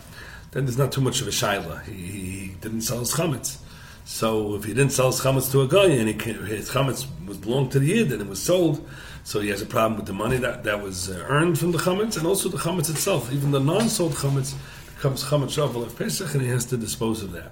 then 0.51 0.65
there's 0.65 0.77
not 0.77 0.91
too 0.91 1.01
much 1.01 1.21
of 1.21 1.27
a 1.27 1.31
shaila. 1.31 1.83
He, 1.83 1.93
he 1.93 2.47
didn't 2.61 2.81
sell 2.81 2.99
his 2.99 3.13
chametz. 3.13 3.57
So 4.05 4.55
if 4.55 4.63
he 4.63 4.73
didn't 4.73 4.93
sell 4.93 5.11
his 5.11 5.19
chametz 5.19 5.51
to 5.51 5.61
a 5.61 5.67
guy, 5.67 5.87
and 5.87 6.09
he, 6.09 6.33
his 6.33 6.69
chametz 6.69 7.05
was 7.25 7.37
belonged 7.37 7.71
to 7.73 7.79
the 7.79 7.87
yid, 7.87 8.11
and 8.11 8.21
it 8.21 8.27
was 8.27 8.41
sold, 8.41 8.87
so 9.27 9.41
he 9.41 9.49
has 9.49 9.61
a 9.61 9.65
problem 9.65 9.97
with 9.97 10.05
the 10.05 10.13
money 10.13 10.37
that, 10.37 10.63
that 10.63 10.81
was 10.81 11.09
uh, 11.09 11.25
earned 11.27 11.59
from 11.59 11.73
the 11.73 11.77
chametz, 11.77 12.15
and 12.15 12.25
also 12.25 12.47
the 12.47 12.55
chametz 12.55 12.89
itself. 12.89 13.29
Even 13.33 13.51
the 13.51 13.59
non-sold 13.59 14.13
chametz 14.13 14.55
becomes 14.95 15.21
chametz 15.25 15.57
shavel 15.57 15.85
of 15.85 15.97
Pesach, 15.97 16.33
and 16.33 16.41
he 16.41 16.47
has 16.47 16.63
to 16.63 16.77
dispose 16.77 17.21
of 17.21 17.33
that. 17.33 17.51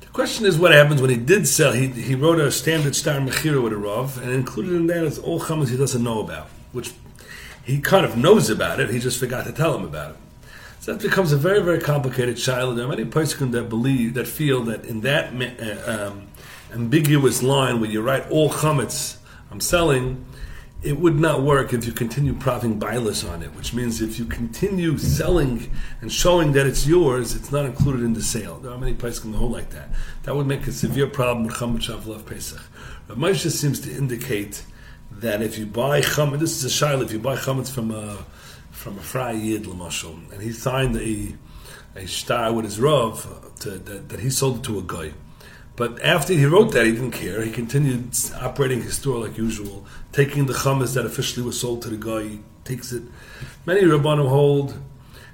The 0.00 0.08
question 0.08 0.46
is 0.46 0.58
what 0.58 0.72
happens 0.72 1.00
when 1.00 1.10
he 1.10 1.16
did 1.16 1.46
sell. 1.46 1.70
He, 1.70 1.86
he 1.86 2.16
wrote 2.16 2.40
a 2.40 2.50
standard 2.50 2.96
star 2.96 3.20
mechira 3.20 3.62
with 3.62 3.72
a 3.72 3.76
rav, 3.76 4.20
and 4.20 4.32
included 4.32 4.74
in 4.74 4.88
that 4.88 5.04
is 5.04 5.20
all 5.20 5.38
chametz 5.38 5.68
he 5.68 5.76
doesn't 5.76 6.02
know 6.02 6.18
about, 6.18 6.48
which 6.72 6.92
he 7.62 7.80
kind 7.80 8.04
of 8.04 8.16
knows 8.16 8.50
about 8.50 8.80
it. 8.80 8.90
He 8.90 8.98
just 8.98 9.20
forgot 9.20 9.46
to 9.46 9.52
tell 9.52 9.78
him 9.78 9.84
about 9.84 10.10
it. 10.10 10.16
So 10.80 10.92
that 10.92 11.00
becomes 11.00 11.30
a 11.30 11.36
very, 11.36 11.62
very 11.62 11.78
complicated 11.78 12.36
child. 12.36 12.76
There 12.76 12.84
are 12.84 12.88
many 12.88 13.04
poskim 13.04 13.52
that 13.52 13.68
believe, 13.68 14.14
that 14.14 14.26
feel 14.26 14.62
that 14.62 14.84
in 14.86 15.02
that 15.02 15.32
uh, 15.32 16.08
um, 16.08 16.26
ambiguous 16.72 17.44
line 17.44 17.80
where 17.80 17.88
you 17.88 18.02
write 18.02 18.28
all 18.28 18.50
chametz 18.50 19.18
I'm 19.50 19.60
selling, 19.60 20.24
it 20.82 20.98
would 20.98 21.18
not 21.18 21.42
work 21.42 21.74
if 21.74 21.86
you 21.86 21.92
continue 21.92 22.32
profiting 22.32 22.80
bilas 22.80 23.28
on 23.28 23.42
it, 23.42 23.54
which 23.54 23.74
means 23.74 24.00
if 24.00 24.18
you 24.18 24.24
continue 24.24 24.96
selling 24.96 25.70
and 26.00 26.10
showing 26.10 26.52
that 26.52 26.66
it's 26.66 26.86
yours, 26.86 27.34
it's 27.34 27.52
not 27.52 27.66
included 27.66 28.02
in 28.02 28.14
the 28.14 28.22
sale. 28.22 28.58
There 28.58 28.72
are 28.72 28.78
many 28.78 28.94
places 28.94 29.20
can 29.20 29.34
hold 29.34 29.52
like 29.52 29.70
that. 29.70 29.90
That 30.22 30.34
would 30.34 30.46
make 30.46 30.66
a 30.66 30.72
severe 30.72 31.06
problem 31.06 31.46
with 31.46 31.54
chametz 31.54 31.90
shavlav 31.90 32.24
pesach. 32.24 32.62
But 33.06 33.18
Moshe 33.18 33.50
seems 33.50 33.80
to 33.80 33.92
indicate 33.92 34.64
that 35.10 35.42
if 35.42 35.58
you 35.58 35.66
buy 35.66 36.00
chametz, 36.00 36.38
this 36.38 36.64
is 36.64 36.82
a 36.82 36.84
shaila, 36.84 37.04
if 37.04 37.12
you 37.12 37.18
buy 37.18 37.36
chametz 37.36 37.70
from 37.70 37.90
a 37.90 38.24
from 38.70 38.96
a 38.96 39.02
fry 39.02 39.32
yid 39.32 39.66
and 39.66 40.40
he 40.40 40.52
signed 40.52 40.96
a 40.96 41.34
a 41.96 42.06
star 42.06 42.52
with 42.52 42.64
his 42.64 42.80
rav 42.80 43.52
to, 43.60 43.70
that, 43.70 44.08
that 44.08 44.20
he 44.20 44.30
sold 44.30 44.58
it 44.58 44.62
to 44.64 44.78
a 44.78 44.82
guy. 44.82 45.12
But 45.76 46.02
after 46.02 46.34
he 46.34 46.44
wrote 46.44 46.72
that, 46.72 46.84
he 46.84 46.92
didn't 46.92 47.12
care. 47.12 47.42
He 47.42 47.50
continued 47.50 48.14
operating 48.40 48.82
his 48.82 48.96
store 48.96 49.18
like 49.26 49.38
usual, 49.38 49.86
taking 50.12 50.46
the 50.46 50.52
chametz 50.52 50.94
that 50.94 51.06
officially 51.06 51.44
was 51.44 51.58
sold 51.58 51.82
to 51.82 51.88
the 51.88 51.96
guy. 51.96 52.28
He 52.28 52.40
takes 52.64 52.92
it. 52.92 53.02
Many 53.64 53.82
rabbanim 53.82 54.28
hold 54.28 54.78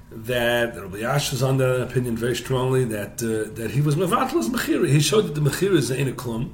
that 0.09 0.75
Rabbi 0.75 0.99
Yash 0.99 1.33
is 1.33 1.43
on 1.43 1.57
that 1.57 1.81
opinion 1.81 2.15
very 2.15 2.35
strongly 2.35 2.85
that 2.85 3.21
uh, 3.21 3.53
that 3.55 3.71
he 3.71 3.81
was 3.81 3.95
mevatlas 3.95 4.49
mechira. 4.49 4.87
He 4.87 5.01
showed 5.01 5.27
that 5.27 5.35
the 5.35 5.41
mechira 5.49 5.75
is 5.75 5.91
in 5.91 6.07
a 6.07 6.13
klum, 6.13 6.51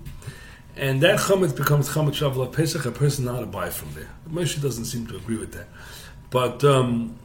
and 0.76 1.02
that 1.02 1.20
chametz 1.20 1.56
becomes 1.56 1.90
chametz 1.90 2.18
shavla 2.20 2.52
pesach. 2.52 2.86
A 2.86 2.92
person 2.92 3.26
not 3.26 3.42
to 3.42 3.46
buy 3.46 3.70
from 3.70 3.94
there. 3.94 4.10
Moshe 4.28 4.60
doesn't 4.62 4.86
seem 4.86 5.06
to 5.08 5.18
agree 5.18 5.38
with 5.38 5.54
that, 5.54 5.68
but. 6.30 6.64
Um, 6.64 7.18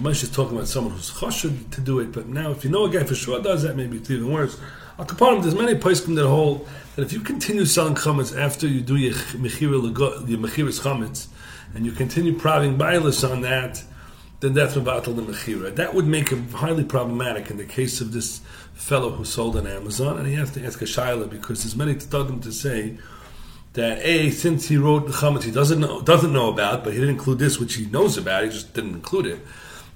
Moshe 0.00 0.24
is 0.24 0.30
talking 0.30 0.56
about 0.56 0.66
someone 0.66 0.92
who's 0.92 1.10
choshed 1.10 1.70
to 1.70 1.80
do 1.80 2.00
it, 2.00 2.10
but 2.12 2.26
now 2.26 2.50
if 2.50 2.64
you 2.64 2.70
know 2.70 2.84
a 2.84 2.90
guy 2.90 3.04
for 3.04 3.14
sure 3.14 3.40
does 3.40 3.62
that, 3.62 3.76
maybe 3.76 3.98
it's 3.98 4.10
even 4.10 4.32
worse. 4.32 4.58
Al 4.98 5.04
Kaparim, 5.04 5.40
there's 5.40 5.54
many 5.54 5.74
poskim 5.74 6.16
that 6.16 6.26
hold 6.26 6.68
that 6.96 7.02
if 7.02 7.12
you 7.12 7.20
continue 7.20 7.64
selling 7.64 7.94
chametz 7.94 8.36
after 8.36 8.66
you 8.66 8.80
do 8.80 8.96
your 8.96 9.14
mechira 9.14 10.28
your 10.28 10.38
mechiras 10.38 10.80
chametz, 10.80 11.28
and 11.74 11.86
you 11.86 11.92
continue 11.92 12.36
prodding 12.36 12.76
bialis 12.76 13.28
on 13.28 13.42
that, 13.42 13.82
then 14.40 14.52
that's 14.52 14.74
mevatel 14.74 15.14
the 15.14 15.22
mechira. 15.22 15.74
That 15.74 15.94
would 15.94 16.06
make 16.06 16.32
it 16.32 16.38
highly 16.50 16.84
problematic 16.84 17.50
in 17.50 17.56
the 17.56 17.64
case 17.64 18.00
of 18.00 18.12
this 18.12 18.40
fellow 18.74 19.10
who 19.10 19.24
sold 19.24 19.56
on 19.56 19.66
Amazon, 19.66 20.18
and 20.18 20.26
he 20.26 20.34
has 20.34 20.50
to 20.52 20.64
ask 20.66 20.82
a 20.82 20.86
shaila 20.86 21.30
because 21.30 21.62
there's 21.62 21.76
many 21.76 21.94
tzadim 21.94 22.42
to 22.42 22.52
say 22.52 22.98
that 23.74 23.98
a 24.04 24.30
since 24.30 24.68
he 24.68 24.76
wrote 24.76 25.06
the 25.06 25.12
chametz 25.12 25.44
he 25.44 25.52
doesn't 25.52 25.78
know 25.80 26.02
doesn't 26.02 26.32
know 26.32 26.50
about, 26.52 26.82
but 26.82 26.92
he 26.92 26.98
didn't 26.98 27.14
include 27.14 27.38
this 27.38 27.60
which 27.60 27.74
he 27.74 27.86
knows 27.86 28.18
about, 28.18 28.42
he 28.42 28.50
just 28.50 28.74
didn't 28.74 28.94
include 28.94 29.26
it. 29.26 29.38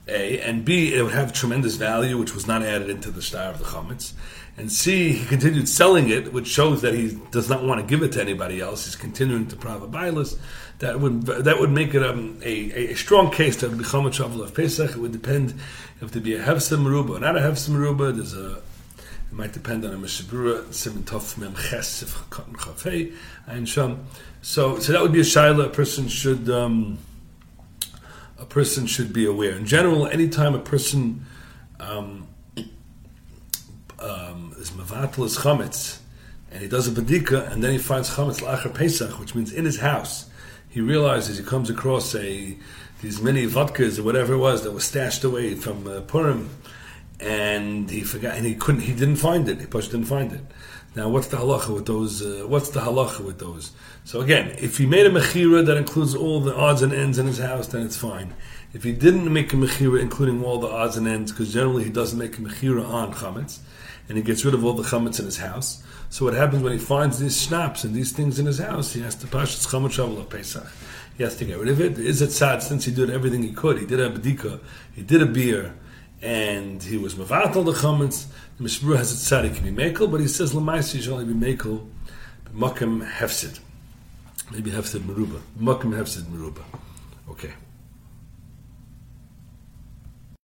A 0.09 0.41
and 0.41 0.65
B, 0.65 0.95
it 0.95 1.03
would 1.03 1.13
have 1.13 1.33
tremendous 1.33 1.77
value, 1.77 2.17
which 2.19 2.35
was 2.35 2.47
not 2.47 2.63
added 2.63 2.89
into 2.89 3.11
the 3.11 3.23
star 3.23 3.51
of 3.51 3.59
the 3.59 3.65
chametz. 3.65 4.13
And 4.57 4.73
C, 4.73 5.13
he 5.13 5.25
continued 5.25 5.69
selling 5.69 6.11
it, 6.11 6.33
which 6.33 6.49
shows 6.49 6.83
that 6.83 6.93
he 6.93 7.17
does 7.31 7.49
not 7.49 7.63
want 7.63 7.81
to 7.81 7.87
give 7.87 8.03
it 8.03 8.13
to 8.13 8.21
anybody 8.21 8.61
else. 8.61 8.87
He's 8.87 8.97
continuing 8.97 9.47
to 9.49 9.57
bilas. 9.57 10.37
That 10.81 11.01
would 11.01 11.23
that 11.27 11.61
would 11.61 11.71
make 11.71 11.95
it 11.95 12.03
um, 12.03 12.39
a, 12.43 12.91
a 12.91 12.95
strong 12.95 13.31
case 13.31 13.57
that 13.57 13.71
would 13.71 13.81
a 13.81 14.11
travel 14.11 14.43
of 14.43 14.55
Pesach. 14.55 14.91
It 14.91 14.99
would 14.99 15.13
depend 15.13 15.55
if 16.01 16.11
there 16.11 16.23
be 16.23 16.35
a 16.35 16.43
hefsim 16.43 16.85
ruba 16.87 17.15
or 17.15 17.21
not 17.21 17.37
a 17.37 17.41
hefsim 17.41 17.77
ruba. 17.77 18.13
There's 18.13 18.35
a 18.35 18.63
it 19.31 19.33
might 19.33 19.53
depend 19.53 19.85
on 19.85 19.93
a 19.93 19.97
mishabura 19.97 20.73
simin 20.73 21.03
tof 21.03 21.37
mem 21.37 21.55
ches 21.55 22.03
chafei 22.03 23.15
and 23.47 23.69
sham. 23.69 24.07
So 24.43 24.79
so 24.79 24.93
that 24.93 25.03
would 25.03 25.13
be 25.13 25.21
a 25.21 25.25
shaila. 25.25 25.67
A 25.67 25.69
person 25.69 26.09
should 26.09 26.49
um, 26.49 26.99
a 28.39 28.45
person 28.45 28.87
should 28.87 29.13
be 29.13 29.27
aware. 29.27 29.53
In 29.53 29.67
general, 29.67 30.07
anytime 30.07 30.55
a 30.55 30.61
person 30.61 31.27
um, 31.81 32.29
um, 33.99 34.55
is 34.59 34.71
mevatlis 34.71 35.39
chametz 35.39 35.99
and 36.51 36.63
he 36.63 36.69
does 36.69 36.89
a 36.89 36.91
badika, 36.91 37.51
and 37.53 37.63
then 37.63 37.73
he 37.73 37.79
finds 37.79 38.11
chametz 38.11 38.43
lacher 38.43 38.71
Pesach, 38.71 39.19
which 39.19 39.35
means 39.35 39.53
in 39.53 39.65
his 39.65 39.81
house. 39.81 40.31
He 40.69 40.81
realizes 40.81 41.39
he 41.39 41.45
comes 41.45 41.71
across 41.71 42.15
a 42.15 42.57
these 43.03 43.21
many 43.21 43.47
vodkas 43.47 43.99
or 43.99 44.03
whatever 44.03 44.35
it 44.35 44.39
was 44.39 44.65
that 44.65 44.73
was 44.73 44.85
stashed 44.85 45.25
away 45.25 45.55
from 45.55 45.87
uh, 45.87 46.01
Purim, 46.03 46.51
and 47.21 47.89
he 47.91 48.03
forgot, 48.03 48.37
and 48.37 48.47
he 48.47 48.55
couldn't, 48.55 48.83
he 48.83 48.93
didn't 48.93 49.17
find 49.17 49.49
it. 49.49 49.61
He 49.61 49.67
pushed 49.67 49.93
didn't 49.93 50.07
find 50.07 50.33
it. 50.33 50.41
Now, 50.99 51.09
what's 51.09 51.29
the 51.29 51.37
halacha 51.37 51.73
with 51.73 51.87
those? 51.87 52.23
Uh, 52.23 52.45
what's 52.49 52.71
the 52.71 52.81
halacha 52.81 53.21
with 53.21 53.39
those? 53.39 53.71
So 54.03 54.21
again, 54.21 54.57
if 54.59 54.79
he 54.79 54.85
made 54.85 55.07
a 55.07 55.11
mechira 55.11 55.65
that 55.65 55.77
includes 55.77 56.13
all 56.13 56.41
the 56.41 56.53
odds 56.53 56.83
and 56.83 56.93
ends 56.93 57.19
in 57.19 57.27
his 57.29 57.39
house, 57.39 57.69
then 57.69 57.87
it's 57.87 57.97
fine. 57.97 58.35
If 58.73 58.83
he 58.83 58.91
didn't 58.91 59.33
make 59.33 59.53
a 59.53 59.57
mechira 59.57 60.01
including 60.01 60.45
all 60.45 60.59
the 60.59 60.67
odds 60.67 60.97
and 60.97 61.07
ends, 61.07 61.31
because 61.31 61.53
generally 61.53 61.85
he 61.85 61.91
doesn't 61.91 62.19
make 62.19 62.37
a 62.37 62.41
mechira 62.41 62.85
on 62.85 63.15
chametz, 63.15 63.61
and 64.09 64.19
he 64.19 64.25
gets 64.25 64.45
rid 64.45 64.55
of 64.55 64.65
all 64.65 64.73
the 64.73 64.83
chametz 64.83 65.21
in 65.21 65.27
his 65.27 65.39
house. 65.39 65.85
So 66.11 66.25
what 66.25 66.35
happens 66.35 66.65
when 66.65 66.73
he 66.73 66.81
finds 66.81 67.21
these 67.21 67.41
schnapps 67.41 67.85
and 67.85 67.95
these 67.95 68.11
things 68.11 68.41
in 68.41 68.47
his 68.47 68.59
house? 68.59 68.93
He 68.93 69.01
has 69.03 69.15
to 69.23 69.29
pass 69.29 69.65
chametz 69.67 70.05
shavuot 70.05 70.29
Pesach. 70.31 70.67
He 71.17 71.23
has 71.23 71.37
to 71.37 71.45
get 71.45 71.61
rid 71.61 71.69
of 71.69 71.81
it. 71.81 71.97
Is 72.01 72.23
it 72.23 72.33
sad 72.33 72.61
since 72.61 72.87
he 72.87 72.93
did 72.93 73.09
everything 73.09 73.45
he 73.45 73.53
could? 73.53 73.79
He 73.79 73.87
did 73.87 74.01
a 74.01 74.11
bedika, 74.11 74.59
he 74.97 75.03
did 75.05 75.23
a 75.23 75.27
beer, 75.27 75.77
and 76.21 76.83
he 76.83 76.97
was 76.97 77.15
mavatal 77.15 77.65
the 77.65 77.73
chametz. 77.73 78.27
The 78.59 78.65
Mishmur 78.65 78.97
has 78.97 79.17
sad 79.17 79.45
he 79.45 79.51
can 79.53 79.73
be 79.73 79.83
makel, 79.83 80.11
but 80.11 80.21
he 80.21 80.27
says 80.27 80.53
lemaisi 80.53 80.97
he 80.97 81.03
should 81.03 81.13
only 81.13 81.33
be 81.33 81.55
makel, 81.55 81.87
makim 82.53 83.09
hefsid. 83.09 83.61
Maybe 84.51 84.73
hefsid 84.73 85.01
meruba. 85.01 85.41
Makim 85.61 85.93
hefsid 85.93 86.25
meruba. 86.25 86.65
Okay. 87.31 87.53